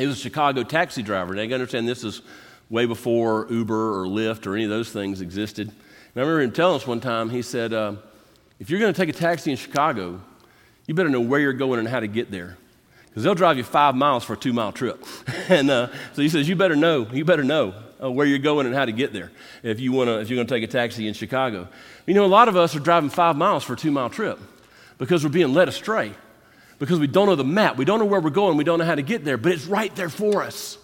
He 0.00 0.06
was 0.06 0.18
a 0.18 0.20
Chicago 0.20 0.62
taxi 0.62 1.02
driver. 1.02 1.34
Now, 1.34 1.42
you 1.42 1.52
understand 1.52 1.86
this 1.86 2.04
is 2.04 2.22
way 2.70 2.86
before 2.86 3.46
Uber 3.50 4.00
or 4.00 4.06
Lyft 4.06 4.46
or 4.46 4.54
any 4.54 4.64
of 4.64 4.70
those 4.70 4.90
things 4.90 5.20
existed. 5.20 5.68
And 5.68 5.76
I 6.16 6.20
remember 6.20 6.40
him 6.40 6.52
telling 6.52 6.76
us 6.76 6.86
one 6.86 7.00
time, 7.00 7.28
he 7.28 7.42
said, 7.42 7.74
uh, 7.74 7.96
if 8.58 8.70
you're 8.70 8.80
going 8.80 8.94
to 8.94 8.98
take 8.98 9.14
a 9.14 9.18
taxi 9.18 9.50
in 9.50 9.58
Chicago, 9.58 10.20
you 10.86 10.94
better 10.94 11.10
know 11.10 11.20
where 11.20 11.38
you're 11.38 11.52
going 11.52 11.78
and 11.78 11.88
how 11.88 12.00
to 12.00 12.06
get 12.06 12.30
there. 12.30 12.56
Because 13.08 13.24
they'll 13.24 13.34
drive 13.34 13.58
you 13.58 13.64
five 13.64 13.94
miles 13.94 14.24
for 14.24 14.32
a 14.32 14.36
two 14.36 14.52
mile 14.54 14.72
trip. 14.72 15.04
and 15.48 15.70
uh, 15.70 15.88
so 16.14 16.22
he 16.22 16.28
says, 16.28 16.48
you 16.48 16.56
better 16.56 16.76
know, 16.76 17.06
you 17.12 17.24
better 17.24 17.44
know 17.44 17.74
uh, 18.02 18.10
where 18.10 18.24
you're 18.24 18.38
going 18.38 18.66
and 18.66 18.74
how 18.74 18.86
to 18.86 18.92
get 18.92 19.12
there 19.12 19.30
if, 19.62 19.80
you 19.80 19.92
wanna, 19.92 20.18
if 20.18 20.30
you're 20.30 20.36
going 20.36 20.46
to 20.46 20.54
take 20.54 20.64
a 20.64 20.72
taxi 20.72 21.08
in 21.08 21.14
Chicago. 21.14 21.68
You 22.06 22.14
know, 22.14 22.24
a 22.24 22.26
lot 22.26 22.48
of 22.48 22.56
us 22.56 22.74
are 22.74 22.80
driving 22.80 23.10
five 23.10 23.36
miles 23.36 23.64
for 23.64 23.74
a 23.74 23.76
two 23.76 23.90
mile 23.90 24.08
trip 24.08 24.38
because 24.96 25.24
we're 25.24 25.30
being 25.30 25.52
led 25.52 25.68
astray 25.68 26.14
because 26.80 26.98
we 26.98 27.06
don't 27.06 27.26
know 27.26 27.36
the 27.36 27.44
map. 27.44 27.76
We 27.76 27.84
don't 27.84 28.00
know 28.00 28.06
where 28.06 28.20
we're 28.20 28.30
going. 28.30 28.56
We 28.56 28.64
don't 28.64 28.80
know 28.80 28.84
how 28.84 28.96
to 28.96 29.02
get 29.02 29.22
there, 29.24 29.36
but 29.36 29.52
it's 29.52 29.66
right 29.66 29.94
there 29.94 30.08
for 30.08 30.42
us. 30.42 30.78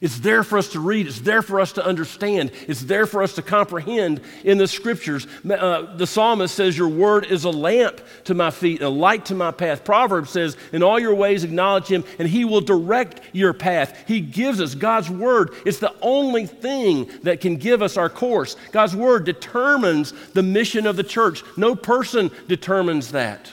It's 0.00 0.18
there 0.18 0.42
for 0.42 0.58
us 0.58 0.68
to 0.72 0.80
read. 0.80 1.06
It's 1.06 1.20
there 1.20 1.42
for 1.42 1.60
us 1.60 1.72
to 1.72 1.84
understand. 1.84 2.52
It's 2.68 2.82
there 2.82 3.06
for 3.06 3.22
us 3.22 3.34
to 3.34 3.42
comprehend 3.42 4.20
in 4.44 4.58
the 4.58 4.68
scriptures. 4.68 5.26
Uh, 5.48 5.96
the 5.96 6.06
psalmist 6.06 6.54
says, 6.54 6.76
Your 6.76 6.88
word 6.88 7.26
is 7.26 7.44
a 7.44 7.50
lamp 7.50 8.00
to 8.24 8.34
my 8.34 8.50
feet 8.50 8.82
a 8.82 8.88
light 8.88 9.26
to 9.26 9.34
my 9.34 9.50
path. 9.50 9.84
Proverbs 9.84 10.30
says, 10.30 10.56
In 10.72 10.82
all 10.82 10.98
your 10.98 11.14
ways 11.14 11.44
acknowledge 11.44 11.86
him, 11.86 12.04
and 12.18 12.28
he 12.28 12.44
will 12.44 12.60
direct 12.60 13.20
your 13.32 13.54
path. 13.54 14.04
He 14.06 14.20
gives 14.20 14.60
us 14.60 14.74
God's 14.74 15.08
word. 15.08 15.54
It's 15.64 15.78
the 15.78 15.94
only 16.02 16.46
thing 16.46 17.10
that 17.22 17.40
can 17.40 17.56
give 17.56 17.80
us 17.80 17.96
our 17.96 18.10
course. 18.10 18.56
God's 18.72 18.94
word 18.94 19.24
determines 19.24 20.12
the 20.32 20.42
mission 20.42 20.86
of 20.86 20.96
the 20.96 21.04
church, 21.04 21.42
no 21.56 21.74
person 21.74 22.30
determines 22.48 23.12
that. 23.12 23.52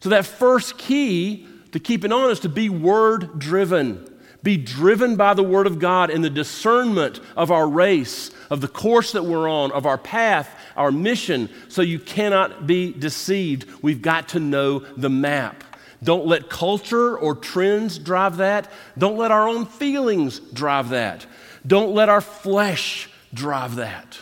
So, 0.00 0.10
that 0.10 0.26
first 0.26 0.78
key 0.78 1.46
to 1.72 1.80
keeping 1.80 2.12
on 2.12 2.30
is 2.30 2.40
to 2.40 2.48
be 2.48 2.68
word 2.68 3.38
driven. 3.38 4.04
Be 4.42 4.56
driven 4.56 5.16
by 5.16 5.34
the 5.34 5.42
Word 5.42 5.66
of 5.66 5.78
God 5.78 6.10
in 6.10 6.22
the 6.22 6.30
discernment 6.30 7.20
of 7.36 7.50
our 7.50 7.68
race, 7.68 8.30
of 8.50 8.60
the 8.60 8.68
course 8.68 9.12
that 9.12 9.24
we're 9.24 9.48
on, 9.48 9.72
of 9.72 9.84
our 9.84 9.98
path, 9.98 10.48
our 10.76 10.92
mission, 10.92 11.50
so 11.68 11.82
you 11.82 11.98
cannot 11.98 12.66
be 12.66 12.92
deceived. 12.92 13.68
We've 13.82 14.00
got 14.00 14.28
to 14.30 14.40
know 14.40 14.78
the 14.96 15.10
map. 15.10 15.64
Don't 16.02 16.26
let 16.26 16.48
culture 16.48 17.18
or 17.18 17.34
trends 17.34 17.98
drive 17.98 18.36
that. 18.36 18.70
Don't 18.96 19.18
let 19.18 19.32
our 19.32 19.48
own 19.48 19.66
feelings 19.66 20.38
drive 20.38 20.90
that. 20.90 21.26
Don't 21.66 21.92
let 21.92 22.08
our 22.08 22.20
flesh 22.20 23.10
drive 23.34 23.74
that. 23.76 24.20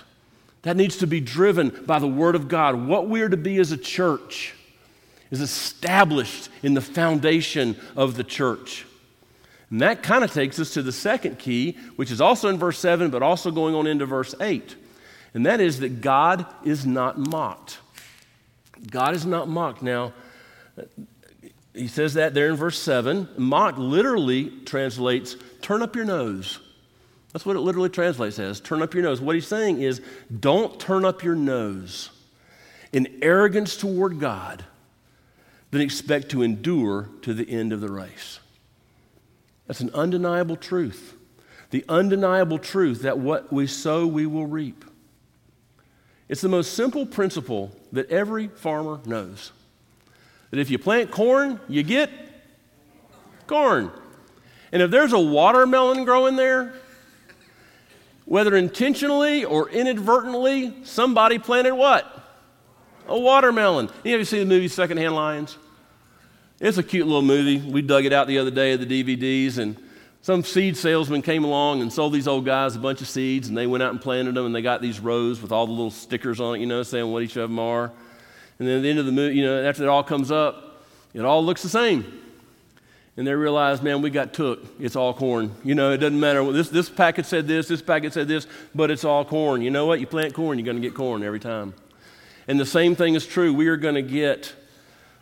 That 0.62 0.76
needs 0.76 0.96
to 0.96 1.06
be 1.06 1.20
driven 1.20 1.84
by 1.86 1.98
the 1.98 2.08
Word 2.08 2.34
of 2.34 2.48
God. 2.48 2.86
What 2.86 3.08
we're 3.08 3.28
to 3.28 3.36
be 3.36 3.58
as 3.58 3.70
a 3.70 3.76
church 3.76 4.54
is 5.30 5.40
established 5.40 6.48
in 6.62 6.74
the 6.74 6.80
foundation 6.80 7.76
of 7.96 8.16
the 8.16 8.24
church. 8.24 8.86
And 9.70 9.80
that 9.80 10.02
kind 10.02 10.22
of 10.22 10.32
takes 10.32 10.58
us 10.60 10.74
to 10.74 10.82
the 10.82 10.92
second 10.92 11.38
key, 11.38 11.76
which 11.96 12.10
is 12.10 12.20
also 12.20 12.48
in 12.48 12.58
verse 12.58 12.78
7, 12.78 13.10
but 13.10 13.22
also 13.22 13.50
going 13.50 13.74
on 13.74 13.86
into 13.86 14.06
verse 14.06 14.34
8. 14.40 14.76
And 15.34 15.44
that 15.44 15.60
is 15.60 15.80
that 15.80 16.00
God 16.00 16.46
is 16.64 16.86
not 16.86 17.18
mocked. 17.18 17.78
God 18.90 19.14
is 19.14 19.26
not 19.26 19.48
mocked. 19.48 19.82
Now, 19.82 20.12
he 21.74 21.88
says 21.88 22.14
that 22.14 22.32
there 22.32 22.48
in 22.48 22.56
verse 22.56 22.78
7. 22.78 23.28
Mocked 23.36 23.78
literally 23.78 24.50
translates 24.64 25.36
turn 25.60 25.82
up 25.82 25.96
your 25.96 26.04
nose. 26.04 26.60
That's 27.32 27.44
what 27.44 27.56
it 27.56 27.60
literally 27.60 27.90
translates 27.90 28.38
as 28.38 28.60
turn 28.60 28.82
up 28.82 28.94
your 28.94 29.02
nose. 29.02 29.20
What 29.20 29.34
he's 29.34 29.46
saying 29.46 29.82
is 29.82 30.00
don't 30.40 30.78
turn 30.80 31.04
up 31.04 31.22
your 31.22 31.34
nose 31.34 32.10
in 32.92 33.18
arrogance 33.20 33.76
toward 33.76 34.20
God 34.20 34.64
then 35.76 35.84
expect 35.84 36.30
to 36.30 36.40
endure 36.40 37.10
to 37.20 37.34
the 37.34 37.46
end 37.50 37.70
of 37.70 37.82
the 37.82 37.90
race. 37.90 38.40
That's 39.66 39.80
an 39.80 39.90
undeniable 39.92 40.56
truth. 40.56 41.14
The 41.68 41.84
undeniable 41.86 42.58
truth 42.58 43.02
that 43.02 43.18
what 43.18 43.52
we 43.52 43.66
sow, 43.66 44.06
we 44.06 44.24
will 44.24 44.46
reap. 44.46 44.86
It's 46.30 46.40
the 46.40 46.48
most 46.48 46.72
simple 46.72 47.04
principle 47.04 47.76
that 47.92 48.10
every 48.10 48.48
farmer 48.48 49.00
knows. 49.04 49.52
That 50.50 50.60
if 50.60 50.70
you 50.70 50.78
plant 50.78 51.10
corn, 51.10 51.60
you 51.68 51.82
get 51.82 52.08
corn. 53.46 53.90
And 54.72 54.80
if 54.80 54.90
there's 54.90 55.12
a 55.12 55.20
watermelon 55.20 56.06
growing 56.06 56.36
there, 56.36 56.72
whether 58.24 58.56
intentionally 58.56 59.44
or 59.44 59.68
inadvertently, 59.68 60.84
somebody 60.84 61.38
planted 61.38 61.74
what? 61.74 62.10
A 63.08 63.18
watermelon. 63.18 63.90
You 64.04 64.14
ever 64.14 64.24
see 64.24 64.38
the 64.38 64.46
movie 64.46 64.68
Secondhand 64.68 65.14
Lions? 65.14 65.58
It's 66.58 66.78
a 66.78 66.82
cute 66.82 67.06
little 67.06 67.20
movie. 67.20 67.58
We 67.58 67.82
dug 67.82 68.06
it 68.06 68.14
out 68.14 68.28
the 68.28 68.38
other 68.38 68.50
day 68.50 68.72
of 68.72 68.80
the 68.80 68.86
DVDs, 68.86 69.58
and 69.58 69.76
some 70.22 70.42
seed 70.42 70.78
salesman 70.78 71.20
came 71.20 71.44
along 71.44 71.82
and 71.82 71.92
sold 71.92 72.14
these 72.14 72.26
old 72.26 72.46
guys 72.46 72.74
a 72.76 72.78
bunch 72.78 73.02
of 73.02 73.08
seeds, 73.08 73.48
and 73.48 73.56
they 73.56 73.66
went 73.66 73.82
out 73.82 73.90
and 73.90 74.00
planted 74.00 74.34
them, 74.34 74.46
and 74.46 74.54
they 74.54 74.62
got 74.62 74.80
these 74.80 74.98
rows 74.98 75.42
with 75.42 75.52
all 75.52 75.66
the 75.66 75.72
little 75.72 75.90
stickers 75.90 76.40
on 76.40 76.56
it, 76.56 76.60
you 76.60 76.66
know, 76.66 76.82
saying 76.82 77.12
what 77.12 77.22
each 77.22 77.36
of 77.36 77.50
them 77.50 77.58
are. 77.58 77.92
And 78.58 78.66
then 78.66 78.78
at 78.78 78.82
the 78.82 78.88
end 78.88 78.98
of 78.98 79.04
the 79.04 79.12
movie, 79.12 79.36
you 79.36 79.44
know, 79.44 79.64
after 79.64 79.82
it 79.82 79.88
all 79.88 80.02
comes 80.02 80.30
up, 80.30 80.82
it 81.12 81.26
all 81.26 81.44
looks 81.44 81.62
the 81.62 81.68
same. 81.68 82.22
And 83.18 83.26
they 83.26 83.34
realized, 83.34 83.82
man, 83.82 84.00
we 84.00 84.08
got 84.08 84.32
took. 84.32 84.64
It's 84.80 84.96
all 84.96 85.12
corn. 85.12 85.54
You 85.62 85.74
know, 85.74 85.92
it 85.92 85.98
doesn't 85.98 86.18
matter. 86.18 86.50
This, 86.52 86.70
this 86.70 86.88
packet 86.88 87.26
said 87.26 87.46
this, 87.46 87.68
this 87.68 87.82
packet 87.82 88.14
said 88.14 88.28
this, 88.28 88.46
but 88.74 88.90
it's 88.90 89.04
all 89.04 89.26
corn. 89.26 89.60
You 89.60 89.70
know 89.70 89.84
what? 89.84 90.00
You 90.00 90.06
plant 90.06 90.32
corn, 90.32 90.58
you're 90.58 90.64
going 90.64 90.80
to 90.80 90.86
get 90.86 90.94
corn 90.94 91.22
every 91.22 91.40
time. 91.40 91.74
And 92.48 92.58
the 92.58 92.66
same 92.66 92.94
thing 92.94 93.14
is 93.14 93.26
true. 93.26 93.52
We 93.52 93.68
are 93.68 93.76
going 93.76 93.94
to 93.94 94.02
get 94.02 94.54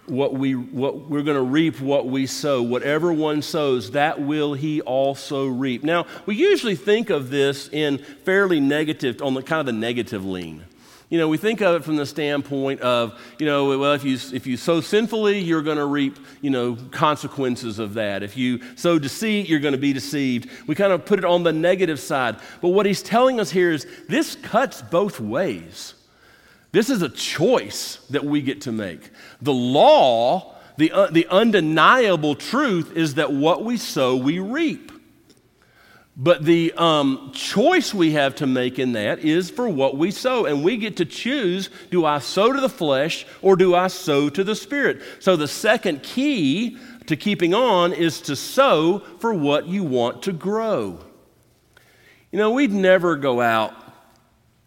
what 0.06 0.34
we 0.34 0.54
what 0.54 1.08
we're 1.08 1.22
going 1.22 1.36
to 1.36 1.42
reap 1.42 1.80
what 1.80 2.06
we 2.06 2.26
sow. 2.26 2.62
Whatever 2.62 3.12
one 3.12 3.42
sows 3.42 3.92
that 3.92 4.20
will 4.20 4.54
he 4.54 4.80
also 4.82 5.46
reap. 5.46 5.82
Now 5.82 6.06
we 6.26 6.36
usually 6.36 6.76
think 6.76 7.10
of 7.10 7.30
this 7.30 7.68
in 7.68 7.98
fairly 7.98 8.60
negative 8.60 9.22
on 9.22 9.34
the 9.34 9.42
kind 9.42 9.60
of 9.60 9.66
the 9.66 9.72
negative 9.72 10.24
lean. 10.24 10.64
You 11.10 11.18
know 11.18 11.28
we 11.28 11.36
think 11.36 11.60
of 11.60 11.76
it 11.76 11.84
from 11.84 11.96
the 11.96 12.06
standpoint 12.06 12.80
of 12.80 13.18
you 13.38 13.46
know 13.46 13.78
well 13.78 13.92
if 13.92 14.04
you 14.04 14.18
if 14.32 14.46
you 14.46 14.56
sow 14.56 14.80
sinfully 14.80 15.38
you're 15.38 15.62
going 15.62 15.76
to 15.76 15.84
reap 15.84 16.18
you 16.40 16.50
know 16.50 16.76
consequences 16.90 17.78
of 17.78 17.94
that. 17.94 18.22
If 18.22 18.36
you 18.36 18.60
sow 18.76 18.98
deceit 18.98 19.48
you're 19.48 19.60
going 19.60 19.72
to 19.72 19.78
be 19.78 19.92
deceived. 19.92 20.50
We 20.66 20.74
kind 20.74 20.92
of 20.92 21.06
put 21.06 21.18
it 21.18 21.24
on 21.24 21.42
the 21.42 21.52
negative 21.52 22.00
side. 22.00 22.36
But 22.60 22.70
what 22.70 22.86
he's 22.86 23.02
telling 23.02 23.40
us 23.40 23.50
here 23.50 23.70
is 23.70 23.86
this 24.08 24.34
cuts 24.36 24.82
both 24.82 25.20
ways 25.20 25.94
this 26.74 26.90
is 26.90 27.02
a 27.02 27.08
choice 27.08 27.98
that 28.10 28.24
we 28.24 28.42
get 28.42 28.62
to 28.62 28.72
make. 28.72 29.12
The 29.40 29.52
law, 29.52 30.56
the, 30.76 30.90
uh, 30.90 31.06
the 31.06 31.28
undeniable 31.28 32.34
truth 32.34 32.96
is 32.96 33.14
that 33.14 33.32
what 33.32 33.64
we 33.64 33.76
sow, 33.76 34.16
we 34.16 34.40
reap. 34.40 34.90
But 36.16 36.44
the 36.44 36.72
um, 36.72 37.30
choice 37.32 37.94
we 37.94 38.10
have 38.14 38.34
to 38.36 38.48
make 38.48 38.80
in 38.80 38.94
that 38.94 39.20
is 39.20 39.50
for 39.50 39.68
what 39.68 39.96
we 39.96 40.10
sow. 40.10 40.46
And 40.46 40.64
we 40.64 40.76
get 40.76 40.96
to 40.96 41.04
choose 41.04 41.70
do 41.92 42.04
I 42.04 42.18
sow 42.18 42.52
to 42.52 42.60
the 42.60 42.68
flesh 42.68 43.24
or 43.40 43.54
do 43.54 43.76
I 43.76 43.86
sow 43.86 44.28
to 44.30 44.42
the 44.42 44.56
spirit? 44.56 45.00
So 45.20 45.36
the 45.36 45.46
second 45.46 46.02
key 46.02 46.76
to 47.06 47.14
keeping 47.14 47.54
on 47.54 47.92
is 47.92 48.20
to 48.22 48.34
sow 48.34 48.98
for 49.20 49.32
what 49.32 49.68
you 49.68 49.84
want 49.84 50.24
to 50.24 50.32
grow. 50.32 50.98
You 52.32 52.38
know, 52.40 52.50
we'd 52.50 52.72
never 52.72 53.14
go 53.14 53.40
out 53.40 53.83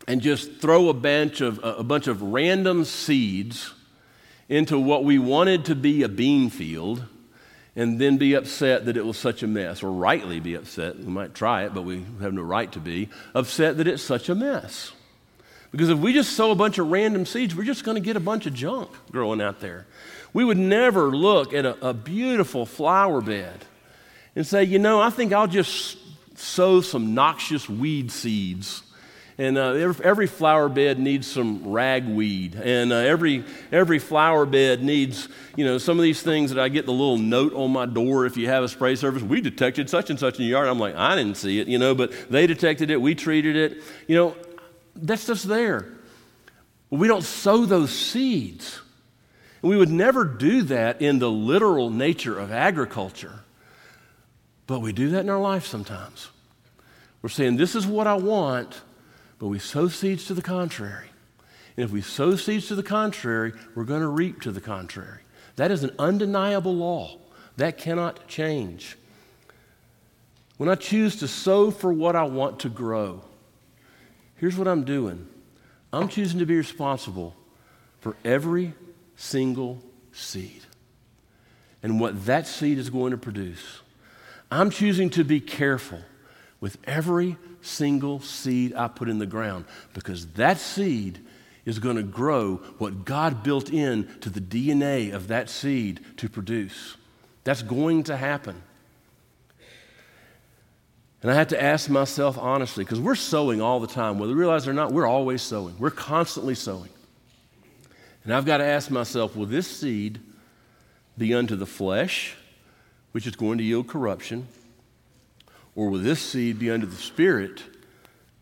and 0.07 0.21
just 0.21 0.61
throw 0.61 0.89
a 0.89 0.93
bunch 0.93 1.41
of, 1.41 1.59
a 1.63 1.83
bunch 1.83 2.07
of 2.07 2.21
random 2.21 2.85
seeds 2.85 3.73
into 4.49 4.79
what 4.79 5.03
we 5.03 5.19
wanted 5.19 5.65
to 5.65 5.75
be 5.75 6.03
a 6.03 6.09
bean 6.09 6.49
field 6.49 7.03
and 7.75 7.99
then 7.99 8.17
be 8.17 8.33
upset 8.33 8.85
that 8.85 8.97
it 8.97 9.05
was 9.05 9.17
such 9.17 9.43
a 9.43 9.47
mess, 9.47 9.83
or 9.83 9.91
rightly 9.91 10.39
be 10.39 10.55
upset. 10.55 10.97
We 10.97 11.05
might 11.05 11.35
try 11.35 11.63
it, 11.63 11.75
but 11.75 11.83
we 11.83 12.03
have 12.21 12.33
no 12.33 12.41
right 12.41 12.71
to 12.71 12.79
be 12.79 13.09
upset 13.35 13.77
that 13.77 13.87
it's 13.87 14.01
such 14.01 14.29
a 14.29 14.35
mess. 14.35 14.93
Because 15.71 15.89
if 15.89 15.99
we 15.99 16.11
just 16.11 16.33
sow 16.33 16.49
a 16.49 16.55
bunch 16.55 16.79
of 16.79 16.89
random 16.89 17.27
seeds, 17.27 17.53
we're 17.53 17.65
just 17.65 17.83
going 17.83 17.93
to 17.95 18.01
get 18.01 18.15
a 18.15 18.21
bunch 18.21 18.47
of 18.47 18.53
junk 18.55 18.89
growing 19.11 19.41
out 19.41 19.59
there. 19.59 19.85
We 20.33 20.43
would 20.43 20.57
never 20.57 21.15
look 21.15 21.53
at 21.53 21.65
a, 21.65 21.89
a 21.89 21.93
beautiful 21.93 22.65
flower 22.65 23.21
bed 23.21 23.65
and 24.35 24.47
say, 24.47 24.63
you 24.63 24.79
know, 24.79 24.99
I 24.99 25.11
think 25.11 25.31
I'll 25.31 25.45
just 25.45 25.97
sow 26.35 26.81
some 26.81 27.13
noxious 27.13 27.69
weed 27.69 28.11
seeds 28.11 28.81
and 29.39 29.55
uh, 29.55 29.91
every, 30.03 30.25
flower 30.25 30.67
bed 30.67 30.97
needs 30.97 31.27
some 31.27 31.67
ragweed. 31.67 32.55
And 32.55 32.91
uh, 32.91 32.95
every, 32.95 33.43
every 33.71 33.99
flower 33.99 34.47
bed 34.47 34.81
needs, 34.81 35.29
you 35.55 35.63
know, 35.63 35.77
some 35.77 35.99
of 35.99 36.03
these 36.03 36.23
things 36.23 36.51
that 36.51 36.59
I 36.59 36.69
get 36.69 36.87
the 36.87 36.91
little 36.91 37.19
note 37.19 37.53
on 37.53 37.71
my 37.71 37.85
door 37.85 38.25
if 38.25 38.35
you 38.35 38.47
have 38.47 38.63
a 38.63 38.67
spray 38.67 38.95
service. 38.95 39.21
We 39.21 39.41
detected 39.41 39.91
such 39.91 40.09
and 40.09 40.19
such 40.19 40.39
in 40.39 40.45
your 40.45 40.57
yard. 40.57 40.67
I'm 40.67 40.79
like, 40.79 40.95
I 40.95 41.15
didn't 41.15 41.37
see 41.37 41.59
it, 41.59 41.67
you 41.67 41.77
know, 41.77 41.93
but 41.93 42.11
they 42.31 42.47
detected 42.47 42.89
it. 42.89 42.99
We 42.99 43.13
treated 43.13 43.55
it. 43.55 43.83
You 44.07 44.15
know, 44.15 44.35
that's 44.95 45.27
just 45.27 45.47
there. 45.47 45.87
But 46.89 46.97
we 46.99 47.07
don't 47.07 47.23
sow 47.23 47.65
those 47.65 47.91
seeds. 47.91 48.81
We 49.61 49.77
would 49.77 49.91
never 49.91 50.25
do 50.25 50.63
that 50.63 51.01
in 51.01 51.19
the 51.19 51.29
literal 51.29 51.91
nature 51.91 52.39
of 52.39 52.51
agriculture. 52.51 53.41
But 54.65 54.79
we 54.79 54.93
do 54.93 55.09
that 55.11 55.21
in 55.21 55.29
our 55.29 55.39
life 55.39 55.67
sometimes. 55.67 56.29
We're 57.21 57.29
saying, 57.29 57.57
This 57.57 57.75
is 57.75 57.85
what 57.85 58.07
I 58.07 58.15
want, 58.15 58.81
but 59.39 59.47
we 59.47 59.59
sow 59.59 59.87
seeds 59.87 60.25
to 60.25 60.33
the 60.33 60.41
contrary. 60.41 61.09
And 61.75 61.83
if 61.83 61.91
we 61.91 62.01
sow 62.01 62.35
seeds 62.35 62.67
to 62.67 62.75
the 62.75 62.83
contrary, 62.83 63.53
we're 63.75 63.83
going 63.83 64.01
to 64.01 64.07
reap 64.07 64.41
to 64.41 64.51
the 64.51 64.61
contrary. 64.61 65.21
That 65.55 65.71
is 65.71 65.83
an 65.83 65.91
undeniable 65.99 66.75
law. 66.75 67.17
That 67.57 67.77
cannot 67.77 68.27
change. 68.27 68.97
When 70.57 70.69
I 70.69 70.75
choose 70.75 71.17
to 71.17 71.27
sow 71.27 71.69
for 71.71 71.93
what 71.93 72.15
I 72.15 72.23
want 72.23 72.59
to 72.61 72.69
grow, 72.69 73.21
here's 74.35 74.57
what 74.57 74.67
I'm 74.67 74.83
doing 74.83 75.27
I'm 75.93 76.07
choosing 76.07 76.39
to 76.39 76.45
be 76.45 76.57
responsible 76.57 77.35
for 77.99 78.15
every 78.25 78.73
single 79.15 79.81
seed 80.11 80.61
and 81.83 81.99
what 81.99 82.25
that 82.25 82.47
seed 82.47 82.77
is 82.77 82.89
going 82.89 83.11
to 83.11 83.17
produce. 83.17 83.81
I'm 84.51 84.69
choosing 84.69 85.09
to 85.11 85.23
be 85.23 85.39
careful 85.39 86.01
with 86.59 86.77
every 86.85 87.37
single 87.61 88.19
seed 88.19 88.73
I 88.73 88.87
put 88.87 89.09
in 89.09 89.19
the 89.19 89.25
ground 89.25 89.65
because 89.93 90.27
that 90.33 90.57
seed 90.57 91.19
is 91.65 91.79
going 91.79 91.97
to 91.97 92.03
grow 92.03 92.57
what 92.77 93.05
God 93.05 93.43
built 93.43 93.69
in 93.69 94.07
to 94.21 94.29
the 94.29 94.39
DNA 94.39 95.13
of 95.13 95.27
that 95.27 95.49
seed 95.49 95.99
to 96.17 96.29
produce. 96.29 96.95
That's 97.43 97.61
going 97.61 98.03
to 98.03 98.17
happen. 98.17 98.61
And 101.21 101.31
I 101.31 101.33
had 101.33 101.49
to 101.49 101.61
ask 101.61 101.89
myself 101.89 102.37
honestly, 102.37 102.83
because 102.83 102.99
we're 102.99 103.15
sowing 103.15 103.61
all 103.61 103.79
the 103.79 103.87
time, 103.87 104.17
whether 104.17 104.33
we 104.33 104.39
realize 104.39 104.65
it 104.65 104.69
or 104.69 104.73
not, 104.73 104.93
we're 104.93 105.07
always 105.07 105.41
sowing. 105.41 105.75
We're 105.77 105.89
constantly 105.89 106.55
sowing. 106.55 106.89
And 108.23 108.33
I've 108.33 108.45
got 108.45 108.57
to 108.57 108.65
ask 108.65 108.91
myself, 108.91 109.35
will 109.35 109.45
this 109.45 109.67
seed 109.67 110.19
be 111.17 111.33
unto 111.33 111.55
the 111.55 111.65
flesh, 111.65 112.35
which 113.11 113.25
is 113.25 113.35
going 113.35 113.57
to 113.57 113.63
yield 113.63 113.87
corruption? 113.87 114.47
Or 115.77 115.91
will 115.91 115.99
this 115.99 116.19
seed 116.19 116.57
be 116.57 116.71
under 116.71 116.87
the 116.87 116.95
Spirit, 116.95 117.61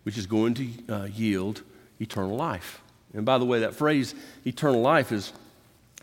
which 0.03 0.17
is 0.17 0.25
going 0.25 0.53
to 0.53 0.67
uh, 0.89 1.03
yield 1.03 1.61
eternal 1.99 2.37
life? 2.37 2.81
And 3.13 3.25
by 3.25 3.37
the 3.37 3.45
way, 3.45 3.59
that 3.59 3.75
phrase, 3.75 4.15
eternal 4.45 4.81
life, 4.81 5.11
is 5.11 5.33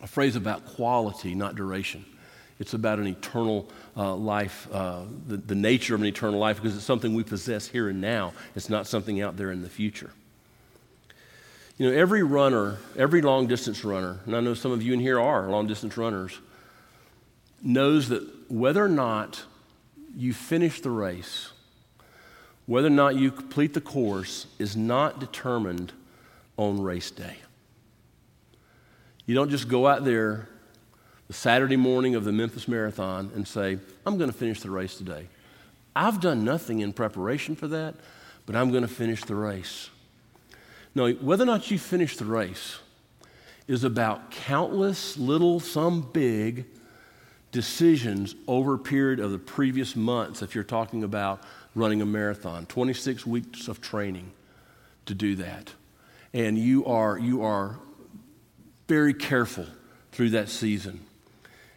a 0.03 0.07
phrase 0.07 0.37
about 0.37 0.67
quality, 0.67 1.35
not 1.35 1.57
duration. 1.57 2.05
It's 2.61 2.75
about 2.75 2.99
an 2.99 3.07
eternal 3.07 3.67
uh, 3.97 4.15
life, 4.15 4.69
uh, 4.73 5.05
the, 5.27 5.39
the 5.39 5.55
nature 5.55 5.95
of 5.95 6.03
an 6.03 6.07
eternal 6.07 6.39
life, 6.39 6.57
because 6.57 6.77
it's 6.77 6.85
something 6.85 7.15
we 7.15 7.25
possess 7.25 7.67
here 7.67 7.89
and 7.89 8.01
now. 8.01 8.35
It's 8.55 8.69
not 8.69 8.87
something 8.87 9.23
out 9.23 9.39
there 9.39 9.51
in 9.51 9.63
the 9.63 9.71
future. 9.71 10.11
You 11.79 11.91
know, 11.91 11.97
every 11.97 12.23
runner, 12.23 12.77
every 12.95 13.23
long 13.23 13.47
distance 13.47 13.85
runner, 13.85 14.21
and 14.27 14.37
I 14.37 14.41
know 14.41 14.53
some 14.53 14.71
of 14.71 14.83
you 14.83 14.93
in 14.93 15.01
here 15.01 15.19
are 15.19 15.49
long 15.49 15.67
distance 15.67 15.97
runners, 15.97 16.39
knows 17.63 18.11
that 18.11 18.23
whether 18.51 18.85
or 18.85 18.91
not 18.91 19.45
you 20.17 20.33
finish 20.33 20.81
the 20.81 20.91
race, 20.91 21.53
whether 22.67 22.89
or 22.89 22.91
not 22.91 23.17
you 23.17 23.31
complete 23.31 23.75
the 23.75 23.81
course, 23.81 24.47
is 24.59 24.77
not 24.77 25.21
determined 25.21 25.93
on 26.57 26.81
race 26.81 27.11
day. 27.11 27.37
You 29.27 29.35
don't 29.35 29.51
just 29.51 29.69
go 29.69 29.87
out 29.87 30.05
there 30.05 30.49
the 31.29 31.33
Saturday 31.33 31.77
morning 31.77 32.15
of 32.15 32.25
the 32.25 32.33
Memphis 32.33 32.69
Marathon 32.69 33.31
and 33.35 33.47
say, 33.47 33.79
I'm 34.05 34.19
going 34.19 34.31
to 34.31 34.37
finish 34.37 34.61
the 34.61 34.71
race 34.71 34.97
today. 34.97 35.29
I've 35.95 36.21
done 36.21 36.45
nothing 36.45 36.81
in 36.81 36.93
preparation 36.93 37.57
for 37.57 37.69
that, 37.69 37.95
but 38.47 38.57
I'm 38.57 38.71
going 38.71 38.83
to 38.83 38.89
finish 38.89 39.23
the 39.25 39.35
race. 39.35 39.91
No, 40.95 41.11
whether 41.13 41.45
or 41.45 41.47
not 41.47 41.71
you 41.71 41.79
finish 41.79 42.17
the 42.17 42.25
race 42.25 42.79
is 43.67 43.85
about 43.85 44.31
countless 44.31 45.17
little, 45.17 45.61
some 45.61 46.03
big, 46.13 46.67
decisions 47.53 48.35
over 48.49 48.75
a 48.75 48.79
period 48.79 49.21
of 49.21 49.31
the 49.31 49.39
previous 49.39 49.95
months, 49.95 50.43
if 50.43 50.55
you're 50.55 50.65
talking 50.65 51.05
about 51.05 51.43
running 51.75 52.03
a 52.03 52.07
marathon, 52.07 52.67
26 52.67 53.27
weeks 53.27 53.69
of 53.69 53.81
training 53.81 54.33
to 55.07 55.15
do 55.15 55.37
that. 55.37 55.73
And 56.33 56.59
you 56.59 56.87
are, 56.87 57.19
you 57.19 57.45
are 57.45 57.79
very 58.89 59.15
careful 59.15 59.67
through 60.13 60.31
that 60.31 60.49
season. 60.49 60.93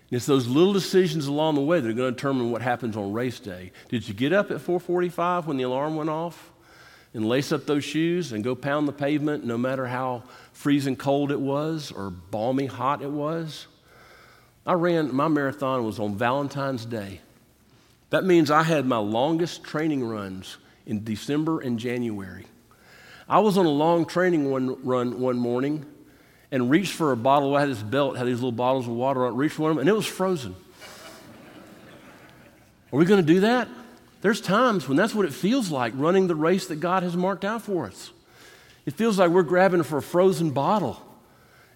And 0.10 0.18
it's 0.18 0.26
those 0.26 0.48
little 0.48 0.74
decisions 0.74 1.28
along 1.28 1.56
the 1.56 1.62
way 1.62 1.80
that 1.80 1.90
are 1.90 1.94
going 1.94 2.12
to 2.12 2.16
determine 2.16 2.52
what 2.52 2.62
happens 2.62 2.96
on 2.96 3.12
race 3.12 3.40
day. 3.40 3.72
Did 3.90 4.08
you 4.08 4.14
get 4.14 4.34
up 4.34 4.52
at 4.52 4.58
4:45 4.58 5.48
when 5.48 5.58
the 5.58 5.64
alarm 5.64 5.96
went 5.96 6.10
off 6.10 6.52
and 7.14 7.28
lace 7.28 7.52
up 7.52 7.66
those 7.66 7.84
shoes 7.84 8.32
and 8.32 8.44
go 8.44 8.56
pound 8.56 8.88
the 8.88 8.94
pavement 8.94 9.46
no 9.46 9.58
matter 9.58 9.88
how 9.88 10.24
freezing 10.54 10.96
cold 10.96 11.32
it 11.32 11.40
was 11.40 11.92
or 11.92 12.10
balmy 12.10 12.68
hot 12.68 13.02
it 13.02 13.10
was? 13.10 13.68
I 14.66 14.74
ran, 14.74 15.14
my 15.14 15.28
marathon 15.28 15.86
was 15.86 16.00
on 16.00 16.16
Valentine's 16.16 16.86
Day. 16.86 17.22
That 18.10 18.24
means 18.24 18.50
I 18.50 18.64
had 18.64 18.86
my 18.86 18.98
longest 18.98 19.64
training 19.64 20.04
runs 20.04 20.58
in 20.86 21.04
December 21.04 21.60
and 21.60 21.78
January. 21.78 22.46
I 23.28 23.40
was 23.40 23.58
on 23.58 23.66
a 23.66 23.72
long 23.72 24.06
training 24.06 24.50
one, 24.50 24.84
run 24.84 25.20
one 25.20 25.38
morning 25.38 25.86
and 26.52 26.70
reached 26.70 26.94
for 26.94 27.12
a 27.12 27.18
bottle. 27.18 27.56
I 27.56 27.62
had 27.62 27.70
this 27.70 27.82
belt, 27.82 28.18
had 28.18 28.28
these 28.28 28.36
little 28.36 28.52
bottles 28.52 28.88
of 28.88 28.94
water 28.94 29.26
on 29.26 29.34
it, 29.34 29.36
reached 29.36 29.56
for 29.56 29.70
them, 29.70 29.78
and 29.78 29.90
it 29.90 29.96
was 29.96 30.06
frozen. 30.06 30.56
Are 32.94 32.98
we 32.98 33.06
going 33.06 33.24
to 33.24 33.34
do 33.34 33.42
that? 33.42 33.68
There's 34.22 34.42
times 34.42 34.88
when 34.88 34.98
that's 34.98 35.14
what 35.14 35.26
it 35.26 35.34
feels 35.34 35.70
like 35.70 35.94
running 35.96 36.28
the 36.28 36.36
race 36.36 36.68
that 36.68 36.78
God 36.78 37.04
has 37.04 37.16
marked 37.16 37.44
out 37.44 37.62
for 37.62 37.86
us. 37.86 38.12
It 38.86 38.94
feels 38.94 39.20
like 39.20 39.32
we're 39.32 39.44
grabbing 39.44 39.84
for 39.84 39.98
a 39.98 40.02
frozen 40.02 40.52
bottle 40.52 41.02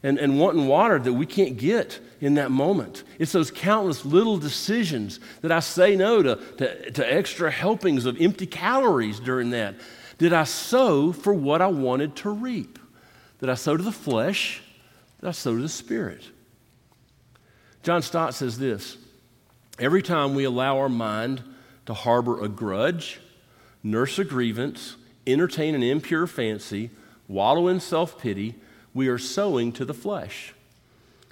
and, 0.03 0.17
and 0.17 0.39
wanting 0.39 0.67
water 0.67 0.99
that 0.99 1.13
we 1.13 1.25
can't 1.25 1.57
get 1.57 1.99
in 2.21 2.35
that 2.35 2.51
moment. 2.51 3.03
It's 3.17 3.31
those 3.31 3.51
countless 3.51 4.05
little 4.05 4.37
decisions 4.37 5.19
that 5.41 5.51
I 5.51 5.59
say 5.59 5.95
no 5.95 6.23
to, 6.23 6.35
to, 6.57 6.91
to 6.91 7.13
extra 7.13 7.51
helpings 7.51 8.05
of 8.05 8.19
empty 8.21 8.45
calories 8.45 9.19
during 9.19 9.49
that. 9.51 9.75
Did 10.17 10.33
I 10.33 10.43
sow 10.43 11.11
for 11.11 11.33
what 11.33 11.61
I 11.61 11.67
wanted 11.67 12.15
to 12.17 12.29
reap? 12.29 12.79
Did 13.39 13.49
I 13.49 13.55
sow 13.55 13.77
to 13.77 13.83
the 13.83 13.91
flesh? 13.91 14.61
Did 15.19 15.29
I 15.29 15.31
sow 15.31 15.55
to 15.55 15.61
the 15.61 15.69
spirit? 15.69 16.23
John 17.83 18.01
Stott 18.01 18.33
says 18.33 18.57
this 18.57 18.97
Every 19.79 20.01
time 20.01 20.35
we 20.35 20.43
allow 20.43 20.77
our 20.77 20.89
mind 20.89 21.41
to 21.85 21.93
harbor 21.93 22.43
a 22.43 22.49
grudge, 22.49 23.21
nurse 23.81 24.19
a 24.19 24.25
grievance, 24.25 24.95
entertain 25.25 25.75
an 25.75 25.83
impure 25.83 26.27
fancy, 26.27 26.89
wallow 27.27 27.67
in 27.67 27.79
self 27.79 28.19
pity, 28.19 28.55
we 28.99 29.07
are 29.07 29.17
sowing 29.17 29.71
to 29.71 29.85
the 29.85 29.93
flesh. 29.93 30.53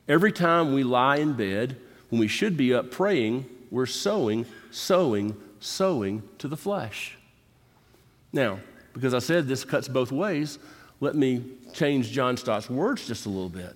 Every 0.08 0.32
time 0.32 0.74
we 0.74 0.86
lie 0.86 1.18
in 1.18 1.34
bed 1.34 1.76
when 2.08 2.18
we 2.18 2.30
should 2.30 2.56
be 2.56 2.74
up 2.74 2.92
praying, 2.92 3.46
we're 3.70 3.86
sowing, 3.86 4.46
sowing, 4.72 5.36
sowing 5.60 6.24
to 6.38 6.48
the 6.48 6.56
flesh. 6.56 7.18
Now, 8.32 8.62
because 8.94 9.14
I 9.14 9.20
said 9.20 9.50
this 9.50 9.66
cuts 9.66 9.90
both 9.90 10.14
ways, 10.14 10.60
let 11.02 11.14
me 11.16 11.44
change 11.74 12.10
John 12.10 12.38
Stott's 12.38 12.70
words 12.70 13.06
just 13.06 13.26
a 13.26 13.30
little 13.30 13.50
bit 13.50 13.76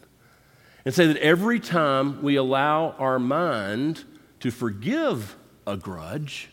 and 0.86 0.96
say 0.96 1.08
that 1.08 1.18
every 1.18 1.60
time 1.60 2.24
we 2.24 2.38
allow 2.38 2.92
our 2.92 3.20
mind 3.20 4.06
to 4.40 4.52
forgive 4.52 5.36
a 5.68 5.76
grudge, 5.76 6.48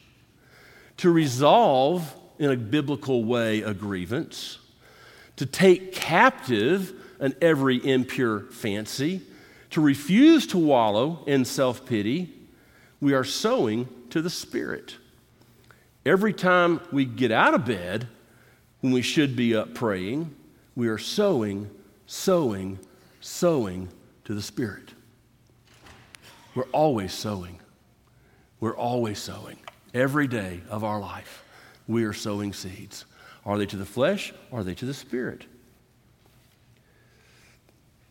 to 0.96 1.08
resolve 1.08 2.16
in 2.40 2.50
a 2.50 2.56
biblical 2.56 3.22
way 3.22 3.62
a 3.62 3.74
grievance, 3.74 4.58
to 5.36 5.46
take 5.46 5.92
captive 5.92 6.97
an 7.20 7.34
every 7.40 7.84
impure 7.84 8.40
fancy, 8.50 9.22
to 9.70 9.80
refuse 9.80 10.46
to 10.48 10.58
wallow 10.58 11.22
in 11.26 11.44
self 11.44 11.84
pity, 11.86 12.32
we 13.00 13.12
are 13.12 13.24
sowing 13.24 13.88
to 14.10 14.22
the 14.22 14.30
Spirit. 14.30 14.96
Every 16.06 16.32
time 16.32 16.80
we 16.90 17.04
get 17.04 17.30
out 17.30 17.54
of 17.54 17.64
bed 17.64 18.08
when 18.80 18.92
we 18.92 19.02
should 19.02 19.36
be 19.36 19.54
up 19.54 19.74
praying, 19.74 20.34
we 20.74 20.88
are 20.88 20.98
sowing, 20.98 21.70
sowing, 22.06 22.78
sowing 23.20 23.88
to 24.24 24.34
the 24.34 24.42
Spirit. 24.42 24.94
We're 26.54 26.64
always 26.72 27.12
sowing. 27.12 27.60
We're 28.60 28.76
always 28.76 29.18
sowing. 29.18 29.58
Every 29.94 30.26
day 30.26 30.60
of 30.70 30.82
our 30.84 31.00
life, 31.00 31.44
we 31.86 32.04
are 32.04 32.12
sowing 32.12 32.52
seeds. 32.52 33.04
Are 33.44 33.58
they 33.58 33.66
to 33.66 33.76
the 33.76 33.86
flesh? 33.86 34.32
Are 34.52 34.64
they 34.64 34.74
to 34.74 34.84
the 34.84 34.94
Spirit? 34.94 35.44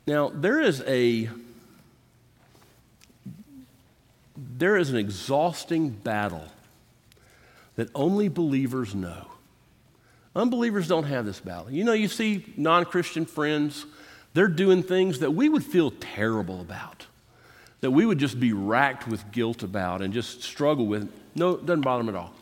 Now, 0.07 0.29
there 0.33 0.61
is 0.61 0.81
a 0.87 1.29
there 4.37 4.77
is 4.77 4.89
an 4.89 4.95
exhausting 4.95 5.89
battle 5.89 6.45
that 7.75 7.89
only 7.93 8.27
believers 8.27 8.95
know. 8.95 9.27
Unbelievers 10.35 10.87
don't 10.87 11.03
have 11.03 11.25
this 11.25 11.39
battle. 11.39 11.69
You 11.69 11.83
know, 11.83 11.93
you 11.93 12.07
see 12.07 12.45
non 12.55 12.85
Christian 12.85 13.25
friends, 13.25 13.85
they're 14.33 14.47
doing 14.47 14.81
things 14.81 15.19
that 15.19 15.31
we 15.31 15.49
would 15.49 15.63
feel 15.63 15.91
terrible 15.91 16.61
about, 16.61 17.05
that 17.81 17.91
we 17.91 18.05
would 18.05 18.17
just 18.17 18.39
be 18.39 18.53
racked 18.53 19.07
with 19.07 19.29
guilt 19.31 19.61
about 19.61 20.01
and 20.01 20.13
just 20.13 20.41
struggle 20.41 20.87
with. 20.87 21.11
No, 21.35 21.51
it 21.51 21.65
doesn't 21.65 21.81
bother 21.81 22.03
them 22.03 22.15
at 22.15 22.19
all. 22.19 22.33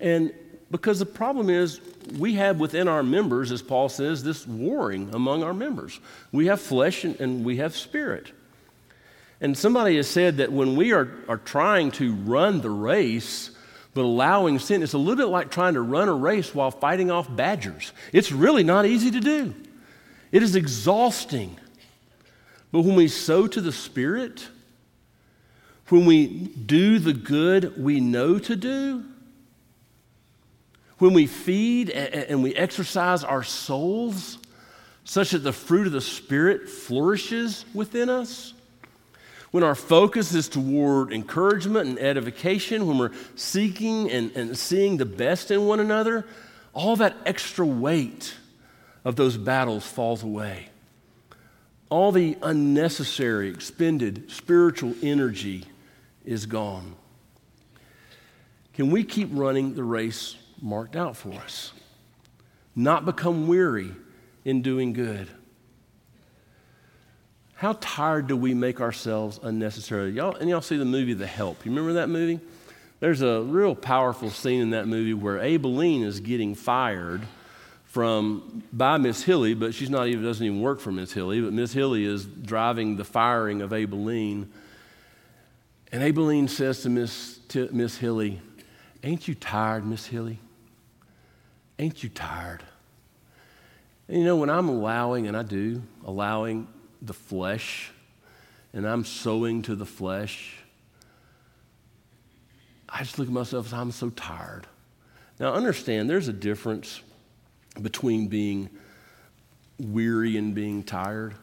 And 0.00 0.34
because 0.74 0.98
the 0.98 1.06
problem 1.06 1.50
is, 1.50 1.80
we 2.18 2.34
have 2.34 2.58
within 2.58 2.88
our 2.88 3.04
members, 3.04 3.52
as 3.52 3.62
Paul 3.62 3.88
says, 3.88 4.24
this 4.24 4.44
warring 4.44 5.14
among 5.14 5.44
our 5.44 5.54
members. 5.54 6.00
We 6.32 6.46
have 6.46 6.60
flesh 6.60 7.04
and, 7.04 7.14
and 7.20 7.44
we 7.44 7.58
have 7.58 7.76
spirit. 7.76 8.32
And 9.40 9.56
somebody 9.56 9.94
has 9.98 10.08
said 10.08 10.38
that 10.38 10.50
when 10.50 10.74
we 10.74 10.92
are, 10.92 11.12
are 11.28 11.36
trying 11.36 11.92
to 11.92 12.12
run 12.12 12.60
the 12.60 12.70
race, 12.70 13.52
but 13.94 14.02
allowing 14.02 14.58
sin, 14.58 14.82
it's 14.82 14.94
a 14.94 14.98
little 14.98 15.14
bit 15.14 15.30
like 15.30 15.52
trying 15.52 15.74
to 15.74 15.80
run 15.80 16.08
a 16.08 16.12
race 16.12 16.52
while 16.52 16.72
fighting 16.72 17.08
off 17.08 17.34
badgers. 17.36 17.92
It's 18.12 18.32
really 18.32 18.64
not 18.64 18.84
easy 18.84 19.12
to 19.12 19.20
do, 19.20 19.54
it 20.32 20.42
is 20.42 20.56
exhausting. 20.56 21.56
But 22.72 22.80
when 22.80 22.96
we 22.96 23.06
sow 23.06 23.46
to 23.46 23.60
the 23.60 23.70
Spirit, 23.70 24.48
when 25.88 26.04
we 26.04 26.26
do 26.26 26.98
the 26.98 27.12
good 27.12 27.80
we 27.80 28.00
know 28.00 28.40
to 28.40 28.56
do, 28.56 29.04
when 31.04 31.12
we 31.12 31.26
feed 31.26 31.90
and 31.90 32.42
we 32.42 32.54
exercise 32.54 33.24
our 33.24 33.42
souls 33.42 34.38
such 35.04 35.32
that 35.32 35.40
the 35.40 35.52
fruit 35.52 35.86
of 35.86 35.92
the 35.92 36.00
Spirit 36.00 36.66
flourishes 36.66 37.66
within 37.74 38.08
us, 38.08 38.54
when 39.50 39.62
our 39.62 39.74
focus 39.74 40.34
is 40.34 40.48
toward 40.48 41.12
encouragement 41.12 41.90
and 41.90 41.98
edification, 41.98 42.86
when 42.86 42.96
we're 42.96 43.12
seeking 43.36 44.10
and, 44.10 44.30
and 44.34 44.56
seeing 44.56 44.96
the 44.96 45.04
best 45.04 45.50
in 45.50 45.66
one 45.66 45.78
another, 45.78 46.24
all 46.72 46.96
that 46.96 47.14
extra 47.26 47.66
weight 47.66 48.34
of 49.04 49.16
those 49.16 49.36
battles 49.36 49.86
falls 49.86 50.22
away. 50.22 50.70
All 51.90 52.12
the 52.12 52.38
unnecessary, 52.40 53.50
expended 53.50 54.30
spiritual 54.30 54.94
energy 55.02 55.66
is 56.24 56.46
gone. 56.46 56.94
Can 58.72 58.90
we 58.90 59.04
keep 59.04 59.28
running 59.32 59.74
the 59.74 59.84
race 59.84 60.36
marked 60.64 60.96
out 60.96 61.16
for 61.16 61.34
us? 61.34 61.72
Not 62.74 63.04
become 63.04 63.46
weary 63.46 63.92
in 64.44 64.62
doing 64.62 64.94
good. 64.94 65.28
How 67.56 67.76
tired 67.80 68.26
do 68.26 68.36
we 68.36 68.54
make 68.54 68.80
ourselves 68.80 69.38
unnecessarily? 69.42 70.12
Y'all, 70.12 70.34
and 70.34 70.50
y'all 70.50 70.60
see 70.60 70.76
the 70.76 70.84
movie 70.84 71.14
The 71.14 71.26
Help. 71.26 71.64
You 71.64 71.70
remember 71.70 71.92
that 71.94 72.08
movie? 72.08 72.40
There's 72.98 73.22
a 73.22 73.42
real 73.42 73.74
powerful 73.74 74.30
scene 74.30 74.60
in 74.60 74.70
that 74.70 74.88
movie 74.88 75.14
where 75.14 75.38
Aibileen 75.38 76.02
is 76.02 76.20
getting 76.20 76.54
fired 76.54 77.22
from 77.84 78.64
by 78.72 78.96
Miss 78.96 79.22
Hilly, 79.22 79.54
but 79.54 79.72
she's 79.72 79.90
not 79.90 80.08
even 80.08 80.24
doesn't 80.24 80.44
even 80.44 80.60
work 80.60 80.80
for 80.80 80.90
Miss 80.90 81.12
Hilly, 81.12 81.40
but 81.40 81.52
Miss 81.52 81.72
Hilly 81.72 82.04
is 82.04 82.24
driving 82.24 82.96
the 82.96 83.04
firing 83.04 83.62
of 83.62 83.70
Aibileen. 83.70 84.48
And 85.92 86.02
Aibileen 86.02 86.48
says 86.48 86.82
to 86.82 86.88
Miss, 86.88 87.38
Miss 87.70 87.98
Hilly, 87.98 88.40
Ain't 89.04 89.28
you 89.28 89.34
tired, 89.34 89.86
Miss 89.86 90.06
Hilly? 90.06 90.38
Ain't 91.78 92.02
you 92.02 92.08
tired? 92.08 92.62
And 94.08 94.18
you 94.18 94.24
know, 94.24 94.36
when 94.36 94.50
I'm 94.50 94.68
allowing, 94.68 95.26
and 95.26 95.36
I 95.36 95.42
do, 95.42 95.82
allowing 96.04 96.68
the 97.00 97.14
flesh 97.14 97.90
and 98.72 98.86
I'm 98.86 99.04
sowing 99.04 99.62
to 99.62 99.74
the 99.74 99.86
flesh, 99.86 100.56
I 102.88 103.00
just 103.00 103.18
look 103.18 103.28
at 103.28 103.34
myself 103.34 103.72
I'm 103.72 103.90
so 103.90 104.10
tired. 104.10 104.66
Now, 105.40 105.54
understand 105.54 106.08
there's 106.08 106.28
a 106.28 106.32
difference 106.32 107.00
between 107.80 108.28
being 108.28 108.70
weary 109.78 110.36
and 110.36 110.54
being 110.54 110.84
tired. 110.84 111.34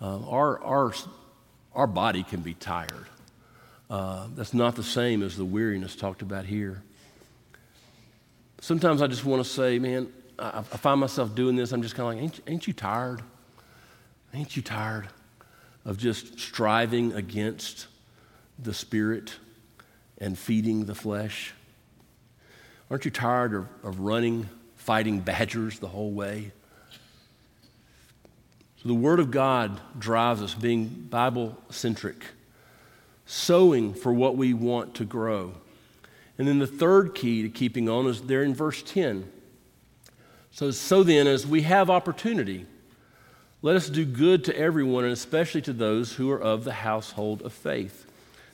Uh, 0.00 0.20
our, 0.28 0.62
our, 0.62 0.92
our 1.74 1.86
body 1.86 2.22
can 2.22 2.40
be 2.40 2.54
tired. 2.54 3.06
Uh, 3.88 4.28
that's 4.36 4.54
not 4.54 4.76
the 4.76 4.84
same 4.84 5.22
as 5.22 5.36
the 5.36 5.44
weariness 5.44 5.96
talked 5.96 6.22
about 6.22 6.44
here. 6.44 6.82
Sometimes 8.60 9.00
I 9.00 9.06
just 9.06 9.24
want 9.24 9.42
to 9.42 9.48
say, 9.48 9.78
man, 9.78 10.12
I, 10.38 10.62
find 10.62 11.00
myself 11.00 11.34
doing 11.34 11.56
this. 11.56 11.72
I'm 11.72 11.82
just 11.82 11.94
kind 11.94 12.08
of 12.08 12.14
like, 12.14 12.22
ain't, 12.22 12.40
ain't 12.46 12.66
you 12.66 12.74
tired? 12.74 13.22
Ain't 14.34 14.54
you 14.54 14.62
tired 14.62 15.08
of 15.84 15.96
just 15.96 16.38
striving 16.38 17.14
against 17.14 17.86
the 18.58 18.74
spirit 18.74 19.34
and 20.18 20.38
feeding 20.38 20.84
the 20.84 20.94
flesh? 20.94 21.54
Aren't 22.90 23.06
you 23.06 23.10
tired 23.10 23.54
of, 23.54 23.66
of 23.82 24.00
running, 24.00 24.48
fighting 24.76 25.20
badgers 25.20 25.78
the 25.78 25.88
whole 25.88 26.12
way? 26.12 26.52
So 28.82 28.88
the 28.88 28.94
Word 28.94 29.20
of 29.20 29.30
God 29.30 29.80
drives 29.98 30.42
us, 30.42 30.54
being 30.54 30.86
Bible 30.86 31.56
centric, 31.70 32.24
sowing 33.24 33.94
for 33.94 34.12
what 34.12 34.36
we 34.36 34.52
want 34.52 34.94
to 34.96 35.04
grow. 35.04 35.54
And 36.40 36.48
then 36.48 36.58
the 36.58 36.66
third 36.66 37.14
key 37.14 37.42
to 37.42 37.50
keeping 37.50 37.86
on 37.86 38.06
is 38.06 38.22
there 38.22 38.42
in 38.42 38.54
verse 38.54 38.82
10. 38.82 39.30
So, 40.52 40.70
so 40.70 41.02
then, 41.02 41.26
as 41.26 41.46
we 41.46 41.60
have 41.60 41.90
opportunity, 41.90 42.64
let 43.60 43.76
us 43.76 43.90
do 43.90 44.06
good 44.06 44.44
to 44.44 44.56
everyone, 44.56 45.04
and 45.04 45.12
especially 45.12 45.60
to 45.60 45.74
those 45.74 46.14
who 46.14 46.30
are 46.30 46.40
of 46.40 46.64
the 46.64 46.72
household 46.72 47.42
of 47.42 47.52
faith. 47.52 48.06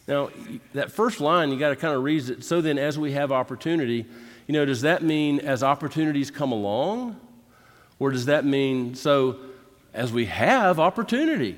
Now, 0.09 0.31
that 0.73 0.91
first 0.91 1.21
line, 1.21 1.53
you 1.53 1.61
got 1.61 1.69
to 1.69 1.77
kind 1.77 1.95
of 1.95 2.03
read 2.03 2.29
it. 2.29 2.43
So 2.43 2.61
then, 2.61 2.77
as 2.77 2.99
we 2.99 3.13
have 3.13 3.31
opportunity, 3.31 4.05
you 4.49 4.53
know, 4.53 4.65
does 4.65 4.81
that 4.81 5.05
mean 5.05 5.39
as 5.39 5.63
opportunities 5.63 6.29
come 6.29 6.51
along? 6.51 7.21
Or 8.01 8.11
does 8.11 8.27
that 8.27 8.45
mean 8.45 8.97
so 8.97 9.37
as 9.95 10.13
we 10.13 10.25
have 10.25 10.81
opportunity? 10.81 11.57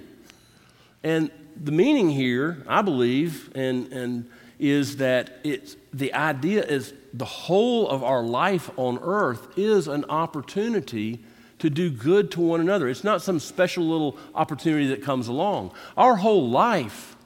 And 1.02 1.30
the 1.56 1.72
meaning 1.72 2.10
here, 2.10 2.62
I 2.68 2.82
believe, 2.82 3.50
and, 3.54 3.90
and 3.94 4.30
is 4.58 4.96
that 4.96 5.38
it's 5.44 5.76
the 5.92 6.12
idea 6.14 6.64
is 6.64 6.92
the 7.14 7.24
whole 7.24 7.88
of 7.88 8.02
our 8.02 8.22
life 8.22 8.70
on 8.76 8.98
earth 9.02 9.56
is 9.56 9.88
an 9.88 10.04
opportunity 10.08 11.20
to 11.58 11.70
do 11.70 11.90
good 11.90 12.30
to 12.32 12.40
one 12.40 12.60
another. 12.60 12.88
It's 12.88 13.04
not 13.04 13.22
some 13.22 13.40
special 13.40 13.84
little 13.84 14.16
opportunity 14.34 14.88
that 14.88 15.02
comes 15.02 15.28
along. 15.28 15.72
Our 15.96 16.16
whole 16.16 16.48
life 16.48 17.16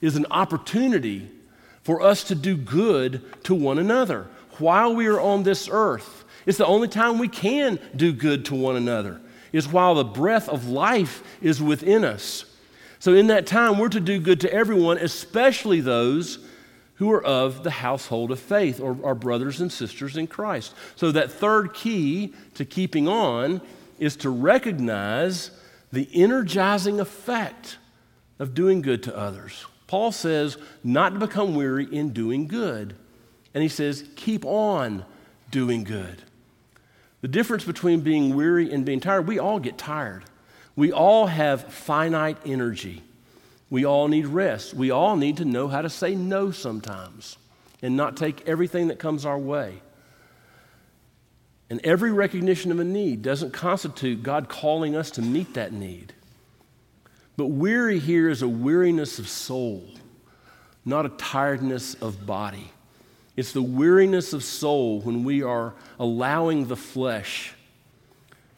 is 0.00 0.16
an 0.16 0.26
opportunity 0.30 1.28
for 1.82 2.02
us 2.02 2.24
to 2.24 2.34
do 2.34 2.56
good 2.56 3.22
to 3.44 3.54
one 3.54 3.78
another 3.78 4.26
while 4.58 4.94
we 4.94 5.06
are 5.06 5.20
on 5.20 5.42
this 5.42 5.68
earth. 5.70 6.24
It's 6.46 6.58
the 6.58 6.66
only 6.66 6.88
time 6.88 7.18
we 7.18 7.28
can 7.28 7.78
do 7.94 8.12
good 8.12 8.44
to 8.46 8.54
one 8.54 8.76
another, 8.76 9.20
is 9.52 9.68
while 9.68 9.94
the 9.94 10.04
breath 10.04 10.48
of 10.48 10.68
life 10.68 11.22
is 11.42 11.62
within 11.62 12.04
us. 12.04 12.44
So, 13.00 13.14
in 13.14 13.28
that 13.28 13.46
time, 13.46 13.78
we're 13.78 13.90
to 13.90 14.00
do 14.00 14.18
good 14.18 14.40
to 14.40 14.52
everyone, 14.52 14.98
especially 14.98 15.80
those 15.80 16.38
who 16.98 17.10
are 17.10 17.24
of 17.24 17.64
the 17.64 17.70
household 17.70 18.30
of 18.30 18.38
faith 18.38 18.80
or 18.80 18.96
our 19.04 19.14
brothers 19.14 19.60
and 19.60 19.72
sisters 19.72 20.16
in 20.16 20.26
Christ. 20.26 20.74
So, 20.96 21.10
that 21.12 21.32
third 21.32 21.74
key 21.74 22.34
to 22.54 22.64
keeping 22.64 23.08
on 23.08 23.60
is 23.98 24.16
to 24.16 24.30
recognize 24.30 25.50
the 25.92 26.08
energizing 26.12 27.00
effect 27.00 27.78
of 28.38 28.54
doing 28.54 28.82
good 28.82 29.02
to 29.04 29.16
others. 29.16 29.66
Paul 29.86 30.12
says 30.12 30.58
not 30.84 31.14
to 31.14 31.18
become 31.18 31.54
weary 31.54 31.86
in 31.90 32.10
doing 32.10 32.46
good. 32.46 32.94
And 33.54 33.62
he 33.62 33.68
says, 33.68 34.04
keep 34.14 34.44
on 34.44 35.04
doing 35.50 35.82
good. 35.82 36.22
The 37.22 37.28
difference 37.28 37.64
between 37.64 38.00
being 38.00 38.36
weary 38.36 38.70
and 38.70 38.84
being 38.84 39.00
tired, 39.00 39.26
we 39.26 39.38
all 39.38 39.58
get 39.58 39.76
tired. 39.76 40.24
We 40.76 40.92
all 40.92 41.26
have 41.26 41.72
finite 41.72 42.36
energy. 42.46 43.02
We 43.70 43.84
all 43.84 44.08
need 44.08 44.26
rest. 44.26 44.74
We 44.74 44.90
all 44.90 45.16
need 45.16 45.36
to 45.38 45.44
know 45.44 45.68
how 45.68 45.82
to 45.82 45.90
say 45.90 46.14
no 46.14 46.50
sometimes 46.50 47.36
and 47.82 47.96
not 47.96 48.16
take 48.16 48.46
everything 48.48 48.88
that 48.88 48.98
comes 48.98 49.24
our 49.24 49.38
way. 49.38 49.82
And 51.70 51.80
every 51.84 52.10
recognition 52.10 52.72
of 52.72 52.80
a 52.80 52.84
need 52.84 53.22
doesn't 53.22 53.52
constitute 53.52 54.22
God 54.22 54.48
calling 54.48 54.96
us 54.96 55.10
to 55.12 55.22
meet 55.22 55.54
that 55.54 55.72
need. 55.72 56.14
But 57.36 57.46
weary 57.46 57.98
here 57.98 58.28
is 58.30 58.42
a 58.42 58.48
weariness 58.48 59.18
of 59.18 59.28
soul, 59.28 59.84
not 60.84 61.06
a 61.06 61.10
tiredness 61.10 61.94
of 61.94 62.26
body. 62.26 62.72
It's 63.36 63.52
the 63.52 63.62
weariness 63.62 64.32
of 64.32 64.42
soul 64.42 65.00
when 65.02 65.22
we 65.22 65.42
are 65.42 65.74
allowing 66.00 66.66
the 66.66 66.76
flesh 66.76 67.54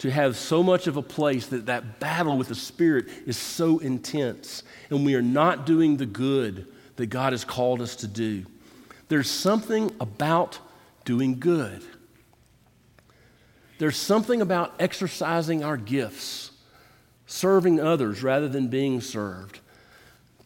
to 0.01 0.11
have 0.11 0.35
so 0.35 0.63
much 0.63 0.87
of 0.87 0.97
a 0.97 1.03
place 1.03 1.49
that 1.49 1.67
that 1.67 2.01
battle 2.01 2.39
with 2.39 2.49
the 2.49 2.55
Spirit 2.55 3.07
is 3.27 3.37
so 3.37 3.79
intense, 3.81 4.63
and 4.89 5.05
we 5.05 5.15
are 5.15 5.21
not 5.21 5.67
doing 5.67 5.99
the 5.99 6.07
good 6.07 6.67
that 6.97 7.07
God 7.07 7.35
has 7.35 7.45
called 7.45 7.83
us 7.83 7.97
to 7.97 8.07
do. 8.07 8.47
There's 9.09 9.31
something 9.31 9.95
about 10.01 10.59
doing 11.05 11.39
good. 11.39 11.83
There's 13.79 13.99
something 13.99 14.41
about 14.41 14.75
exercising 14.79 15.63
our 15.63 15.77
gifts, 15.77 16.51
serving 17.27 17.79
others 17.79 18.23
rather 18.23 18.49
than 18.49 18.69
being 18.69 19.03
served, 19.03 19.61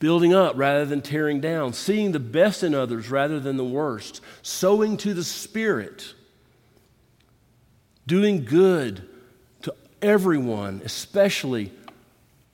building 0.01 0.35
up 0.35 0.55
rather 0.57 0.85
than 0.85 1.01
tearing 1.01 1.41
down, 1.41 1.75
seeing 1.75 2.11
the 2.11 2.19
best 2.19 2.65
in 2.65 2.75
others 2.75 3.09
rather 3.09 3.39
than 3.39 3.57
the 3.57 3.65
worst, 3.65 4.21
sowing 4.43 4.97
to 4.97 5.15
the 5.15 5.23
Spirit, 5.23 6.13
doing 8.05 8.45
good 8.45 9.09
everyone, 10.05 10.83
especially 10.85 11.73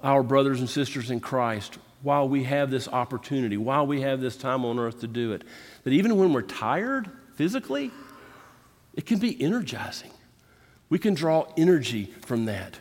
our 0.01 0.23
brothers 0.23 0.61
and 0.61 0.71
sisters 0.71 1.11
in 1.11 1.21
Christ, 1.21 1.79
while 2.03 2.29
we 2.29 2.45
have 2.45 2.71
this 2.71 2.89
opportunity, 2.89 3.57
while 3.57 3.87
we 3.87 4.01
have 4.03 4.21
this 4.21 4.37
time 4.37 4.65
on 4.65 4.79
earth 4.79 5.01
to 5.01 5.07
do 5.07 5.33
it. 5.33 5.43
That 5.85 5.93
even 5.93 6.17
when 6.17 6.33
we're 6.33 6.43
tired 6.43 7.11
physically, 7.35 7.91
it 8.95 9.05
can 9.05 9.19
be 9.19 9.41
energizing. 9.43 10.13
We 10.89 10.99
can 10.99 11.15
draw 11.15 11.53
energy 11.57 12.07
from 12.25 12.47
that 12.47 12.79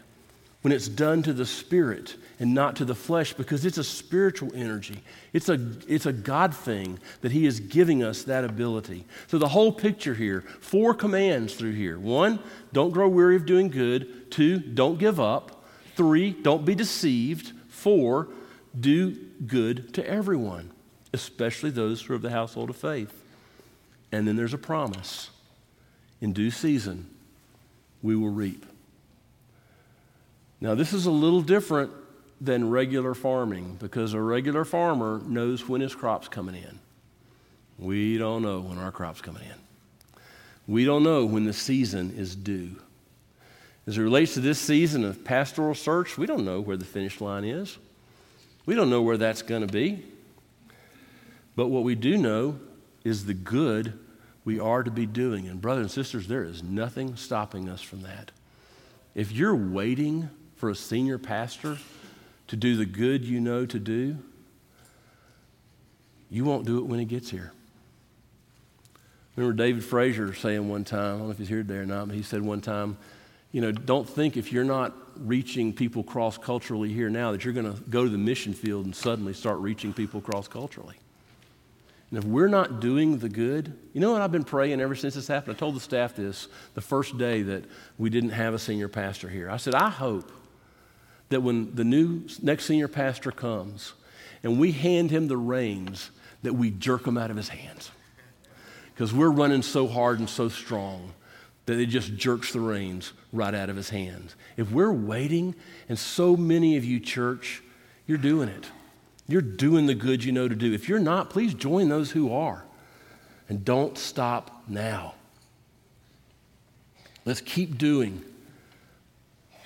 when 0.61 0.73
it's 0.73 0.89
done 0.89 1.23
to 1.23 1.31
the 1.31 1.45
spirit 1.45 2.15
and 2.39 2.53
not 2.53 2.75
to 2.75 2.85
the 2.85 2.95
flesh 2.95 3.33
because 3.33 3.65
it's 3.65 3.77
a 3.77 3.83
spiritual 3.83 4.51
energy. 4.53 5.01
It's 5.31 5.47
a, 5.47 5.59
it's 5.87 6.05
a 6.05 6.11
God 6.11 6.53
thing 6.53 6.99
that 7.21 7.31
He 7.31 7.45
is 7.45 7.59
giving 7.59 8.03
us 8.03 8.23
that 8.23 8.43
ability. 8.43 9.05
So, 9.27 9.37
the 9.37 9.47
whole 9.47 9.71
picture 9.71 10.13
here 10.13 10.41
four 10.59 10.93
commands 10.93 11.55
through 11.55 11.73
here. 11.73 11.97
One, 11.97 12.39
don't 12.73 12.91
grow 12.91 13.07
weary 13.07 13.37
of 13.37 13.45
doing 13.45 13.69
good. 13.69 14.31
Two, 14.31 14.59
don't 14.59 14.99
give 14.99 15.19
up. 15.19 15.63
Three, 15.95 16.31
don't 16.31 16.65
be 16.65 16.75
deceived. 16.75 17.53
Four, 17.69 18.27
do 18.77 19.11
good 19.47 19.93
to 19.93 20.07
everyone, 20.07 20.71
especially 21.13 21.69
those 21.69 22.01
who 22.01 22.13
are 22.13 22.15
of 22.17 22.21
the 22.21 22.29
household 22.29 22.69
of 22.69 22.75
faith. 22.75 23.23
And 24.11 24.27
then 24.27 24.35
there's 24.35 24.53
a 24.53 24.57
promise 24.57 25.29
in 26.21 26.33
due 26.33 26.51
season, 26.51 27.09
we 28.01 28.15
will 28.15 28.29
reap. 28.29 28.65
Now, 30.61 30.75
this 30.75 30.93
is 30.93 31.05
a 31.05 31.11
little 31.11 31.41
different 31.41 31.91
than 32.41 32.69
regular 32.69 33.13
farming 33.13 33.77
because 33.79 34.13
a 34.13 34.21
regular 34.21 34.65
farmer 34.65 35.21
knows 35.25 35.67
when 35.67 35.81
his 35.81 35.95
crop's 35.95 36.27
coming 36.27 36.55
in. 36.55 36.79
We 37.77 38.17
don't 38.17 38.41
know 38.41 38.59
when 38.59 38.77
our 38.77 38.91
crop's 38.91 39.21
coming 39.21 39.43
in. 39.43 40.21
We 40.67 40.85
don't 40.85 41.03
know 41.03 41.25
when 41.25 41.45
the 41.45 41.53
season 41.53 42.11
is 42.15 42.35
due. 42.35 42.75
As 43.87 43.97
it 43.97 44.01
relates 44.01 44.35
to 44.35 44.41
this 44.41 44.59
season 44.59 45.03
of 45.03 45.23
pastoral 45.23 45.73
search, 45.73 46.17
we 46.17 46.27
don't 46.27 46.45
know 46.45 46.59
where 46.59 46.77
the 46.77 46.85
finish 46.85 47.21
line 47.21 47.43
is. 47.43 47.77
We 48.65 48.75
don't 48.75 48.89
know 48.89 49.01
where 49.01 49.17
that's 49.17 49.41
going 49.41 49.65
to 49.65 49.73
be. 49.73 50.03
But 51.55 51.67
what 51.67 51.83
we 51.83 51.95
do 51.95 52.17
know 52.17 52.59
is 53.03 53.25
the 53.25 53.33
good 53.33 53.97
we 54.45 54.59
are 54.59 54.83
to 54.83 54.91
be 54.91 55.05
doing. 55.05 55.47
And, 55.47 55.59
brothers 55.59 55.83
and 55.83 55.91
sisters, 55.91 56.27
there 56.27 56.43
is 56.43 56.61
nothing 56.61 57.15
stopping 57.15 57.67
us 57.67 57.81
from 57.81 58.03
that. 58.03 58.31
If 59.15 59.31
you're 59.31 59.55
waiting 59.55 60.29
for 60.59 60.69
a 60.69 60.75
senior 60.75 61.17
pastor 61.17 61.77
to 62.49 62.55
do 62.57 62.75
the 62.75 62.85
good 62.85 63.23
you 63.23 63.39
know 63.39 63.65
to 63.65 63.79
do, 63.79 64.17
you 66.29 66.43
won't 66.43 66.65
do 66.65 66.79
it 66.79 66.85
when 66.85 66.99
he 66.99 67.05
gets 67.05 67.29
here. 67.29 67.53
Remember 69.37 69.55
David 69.55 69.85
Frazier 69.85 70.33
saying 70.33 70.67
one 70.67 70.83
time, 70.83 71.15
I 71.15 71.17
don't 71.17 71.25
know 71.27 71.31
if 71.31 71.37
he's 71.37 71.47
here 71.47 71.63
today 71.63 71.77
or 71.77 71.85
not, 71.85 72.09
but 72.09 72.17
he 72.17 72.23
said 72.23 72.41
one 72.41 72.59
time, 72.59 72.97
you 73.53 73.61
know, 73.61 73.71
don't 73.71 74.07
think 74.07 74.35
if 74.35 74.51
you're 74.51 74.65
not 74.65 74.93
reaching 75.17 75.71
people 75.71 76.03
cross 76.03 76.37
culturally 76.37 76.91
here 76.91 77.09
now 77.09 77.31
that 77.31 77.45
you're 77.45 77.53
going 77.53 77.73
to 77.73 77.79
go 77.83 78.03
to 78.03 78.09
the 78.09 78.17
mission 78.17 78.53
field 78.53 78.83
and 78.83 78.93
suddenly 78.93 79.33
start 79.33 79.59
reaching 79.59 79.93
people 79.93 80.19
cross 80.19 80.49
culturally. 80.49 80.95
And 82.09 82.19
if 82.19 82.25
we're 82.25 82.49
not 82.49 82.81
doing 82.81 83.19
the 83.19 83.29
good, 83.29 83.77
you 83.93 84.01
know 84.01 84.11
what 84.11 84.21
I've 84.21 84.31
been 84.31 84.43
praying 84.43 84.81
ever 84.81 84.95
since 84.95 85.13
this 85.13 85.27
happened? 85.27 85.55
I 85.55 85.59
told 85.59 85.75
the 85.75 85.79
staff 85.79 86.17
this 86.17 86.49
the 86.73 86.81
first 86.81 87.17
day 87.17 87.43
that 87.43 87.63
we 87.97 88.09
didn't 88.09 88.31
have 88.31 88.53
a 88.53 88.59
senior 88.59 88.89
pastor 88.89 89.29
here. 89.29 89.49
I 89.49 89.57
said, 89.57 89.73
I 89.73 89.89
hope 89.89 90.29
that 91.29 91.41
when 91.41 91.73
the 91.75 91.83
new 91.83 92.23
next 92.41 92.65
senior 92.65 92.87
pastor 92.87 93.31
comes 93.31 93.93
and 94.43 94.59
we 94.59 94.71
hand 94.71 95.11
him 95.11 95.27
the 95.27 95.37
reins, 95.37 96.11
that 96.43 96.53
we 96.53 96.71
jerk 96.71 97.03
them 97.03 97.17
out 97.17 97.31
of 97.31 97.37
his 97.37 97.49
hands. 97.49 97.91
Because 98.93 99.13
we're 99.13 99.29
running 99.29 99.61
so 99.61 99.87
hard 99.87 100.19
and 100.19 100.29
so 100.29 100.49
strong 100.49 101.13
that 101.65 101.79
it 101.79 101.87
just 101.87 102.15
jerks 102.15 102.53
the 102.53 102.59
reins 102.59 103.13
right 103.31 103.53
out 103.53 103.69
of 103.69 103.75
his 103.75 103.89
hands. 103.89 104.35
If 104.57 104.71
we're 104.71 104.91
waiting, 104.91 105.55
and 105.87 105.99
so 105.99 106.35
many 106.35 106.77
of 106.77 106.83
you, 106.83 106.99
church, 106.99 107.61
you're 108.07 108.17
doing 108.17 108.49
it. 108.49 108.69
You're 109.27 109.41
doing 109.41 109.85
the 109.85 109.93
good 109.93 110.23
you 110.23 110.31
know 110.31 110.47
to 110.47 110.55
do. 110.55 110.73
If 110.73 110.89
you're 110.89 110.99
not, 110.99 111.29
please 111.29 111.53
join 111.53 111.89
those 111.89 112.11
who 112.11 112.33
are. 112.33 112.65
And 113.47 113.63
don't 113.63 113.97
stop 113.97 114.63
now. 114.67 115.13
Let's 117.25 117.41
keep 117.41 117.77
doing 117.77 118.23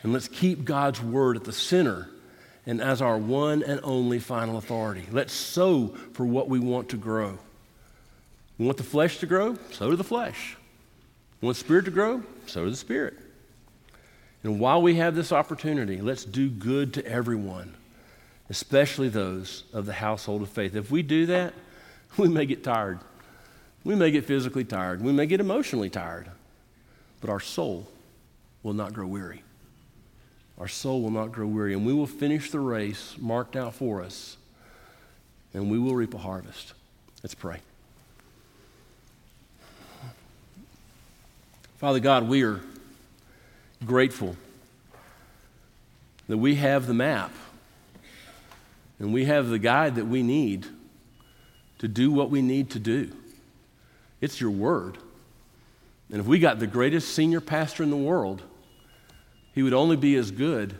and 0.03 0.11
let's 0.11 0.27
keep 0.27 0.65
God's 0.65 1.01
word 1.01 1.37
at 1.37 1.45
the 1.45 1.53
center 1.53 2.09
and 2.65 2.81
as 2.81 3.01
our 3.01 3.17
one 3.17 3.63
and 3.63 3.79
only 3.83 4.19
final 4.19 4.57
authority. 4.57 5.05
Let's 5.11 5.33
sow 5.33 5.87
for 6.13 6.25
what 6.25 6.49
we 6.49 6.59
want 6.59 6.89
to 6.89 6.97
grow. 6.97 7.39
We 8.57 8.65
want 8.65 8.77
the 8.77 8.83
flesh 8.83 9.17
to 9.19 9.25
grow, 9.25 9.57
sow 9.71 9.89
to 9.89 9.95
the 9.95 10.03
flesh. 10.03 10.57
We 11.41 11.47
want 11.47 11.57
the 11.57 11.63
spirit 11.63 11.85
to 11.85 11.91
grow, 11.91 12.21
sow 12.45 12.65
to 12.65 12.69
the 12.69 12.75
spirit. 12.75 13.15
And 14.43 14.59
while 14.59 14.81
we 14.81 14.95
have 14.95 15.15
this 15.15 15.31
opportunity, 15.31 16.01
let's 16.01 16.25
do 16.25 16.49
good 16.49 16.93
to 16.95 17.05
everyone, 17.05 17.73
especially 18.49 19.07
those 19.07 19.63
of 19.73 19.85
the 19.85 19.93
household 19.93 20.41
of 20.41 20.49
faith. 20.49 20.75
If 20.75 20.91
we 20.91 21.01
do 21.01 21.25
that, 21.27 21.53
we 22.17 22.27
may 22.27 22.45
get 22.45 22.63
tired. 22.63 22.99
We 23.85 23.95
may 23.95 24.11
get 24.11 24.25
physically 24.25 24.63
tired. 24.65 25.01
We 25.01 25.13
may 25.13 25.25
get 25.25 25.39
emotionally 25.39 25.89
tired. 25.89 26.29
But 27.21 27.29
our 27.29 27.39
soul 27.39 27.87
will 28.63 28.73
not 28.73 28.93
grow 28.93 29.07
weary 29.07 29.42
our 30.57 30.67
soul 30.67 31.01
will 31.01 31.11
not 31.11 31.31
grow 31.31 31.47
weary, 31.47 31.73
and 31.73 31.85
we 31.85 31.93
will 31.93 32.07
finish 32.07 32.51
the 32.51 32.59
race 32.59 33.15
marked 33.17 33.55
out 33.55 33.73
for 33.73 34.01
us, 34.01 34.37
and 35.53 35.69
we 35.69 35.79
will 35.79 35.95
reap 35.95 36.13
a 36.13 36.17
harvest. 36.17 36.73
Let's 37.23 37.35
pray. 37.35 37.59
Father 41.78 41.99
God, 41.99 42.30
we 42.30 42.43
are 42.43 42.61
grateful 43.86 44.38
that 46.28 46.38
we 46.38 46.55
have 46.55 46.88
the 46.88 46.93
map 46.93 47.32
and 48.99 49.13
we 49.13 49.25
have 49.25 49.49
the 49.49 49.59
guide 49.59 49.95
that 49.95 50.05
we 50.05 50.23
need 50.23 50.65
to 51.80 51.88
do 51.89 52.11
what 52.11 52.30
we 52.30 52.41
need 52.41 52.69
to 52.69 52.80
do. 52.80 53.11
It's 54.21 54.39
your 54.39 54.51
word. 54.51 54.97
And 56.09 56.21
if 56.21 56.25
we 56.25 56.39
got 56.39 56.59
the 56.59 56.67
greatest 56.67 57.13
senior 57.13 57.41
pastor 57.41 57.84
in 57.84 57.89
the 57.89 57.97
world, 57.97 58.41
he 59.54 59.64
would 59.64 59.74
only 59.74 59.95
be 59.95 60.16
as 60.16 60.32
good 60.32 60.76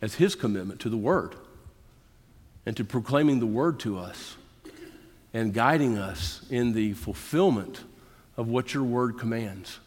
as 0.00 0.14
his 0.14 0.34
commitment 0.34 0.80
to 0.80 0.88
the 0.88 0.96
Word 0.96 1.34
and 2.66 2.76
to 2.76 2.84
proclaiming 2.84 3.40
the 3.40 3.46
Word 3.46 3.80
to 3.80 3.98
us 3.98 4.36
and 5.32 5.52
guiding 5.52 5.98
us 5.98 6.44
in 6.50 6.72
the 6.72 6.92
fulfillment 6.92 7.80
of 8.36 8.48
what 8.48 8.72
your 8.72 8.84
Word 8.84 9.18
commands. 9.18 9.80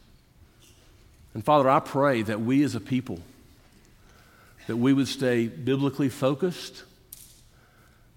And 1.33 1.43
Father, 1.43 1.69
I 1.69 1.79
pray 1.79 2.23
that 2.23 2.41
we 2.41 2.63
as 2.63 2.75
a 2.75 2.79
people, 2.79 3.19
that 4.67 4.77
we 4.77 4.91
would 4.91 5.07
stay 5.07 5.47
biblically 5.47 6.09
focused, 6.09 6.83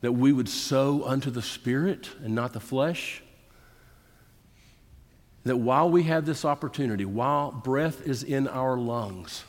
that 0.01 0.13
we 0.13 0.33
would 0.33 0.49
sow 0.49 1.05
unto 1.05 1.31
the 1.31 1.43
Spirit 1.43 2.11
and 2.25 2.35
not 2.35 2.53
the 2.55 2.61
flesh. 2.61 3.23
That 5.45 5.59
while 5.59 5.91
we 5.91 6.05
have 6.05 6.27
this 6.27 6.45
opportunity, 6.45 7.05
while 7.05 7.53
breath 7.53 8.07
is 8.07 8.23
in 8.23 8.49
our 8.49 8.77
lungs, 8.77 9.45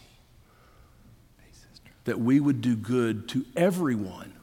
that 2.05 2.19
we 2.19 2.39
would 2.39 2.61
do 2.61 2.75
good 2.75 3.29
to 3.29 3.45
everyone, 3.55 4.33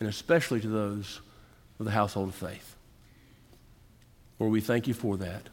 and 0.00 0.08
especially 0.08 0.60
to 0.60 0.68
those 0.68 1.20
of 1.78 1.84
the 1.84 1.92
household 1.92 2.28
of 2.28 2.34
faith. 2.34 2.76
Lord, 4.38 4.52
we 4.52 4.60
thank 4.60 4.86
you 4.86 4.94
for 4.94 5.16
that 5.18 5.48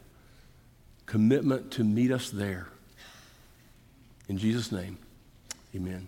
commitment 1.05 1.71
to 1.71 1.83
meet 1.83 2.11
us 2.11 2.29
there. 2.29 2.67
In 4.27 4.37
Jesus' 4.37 4.71
name, 4.71 4.97
amen. 5.75 6.07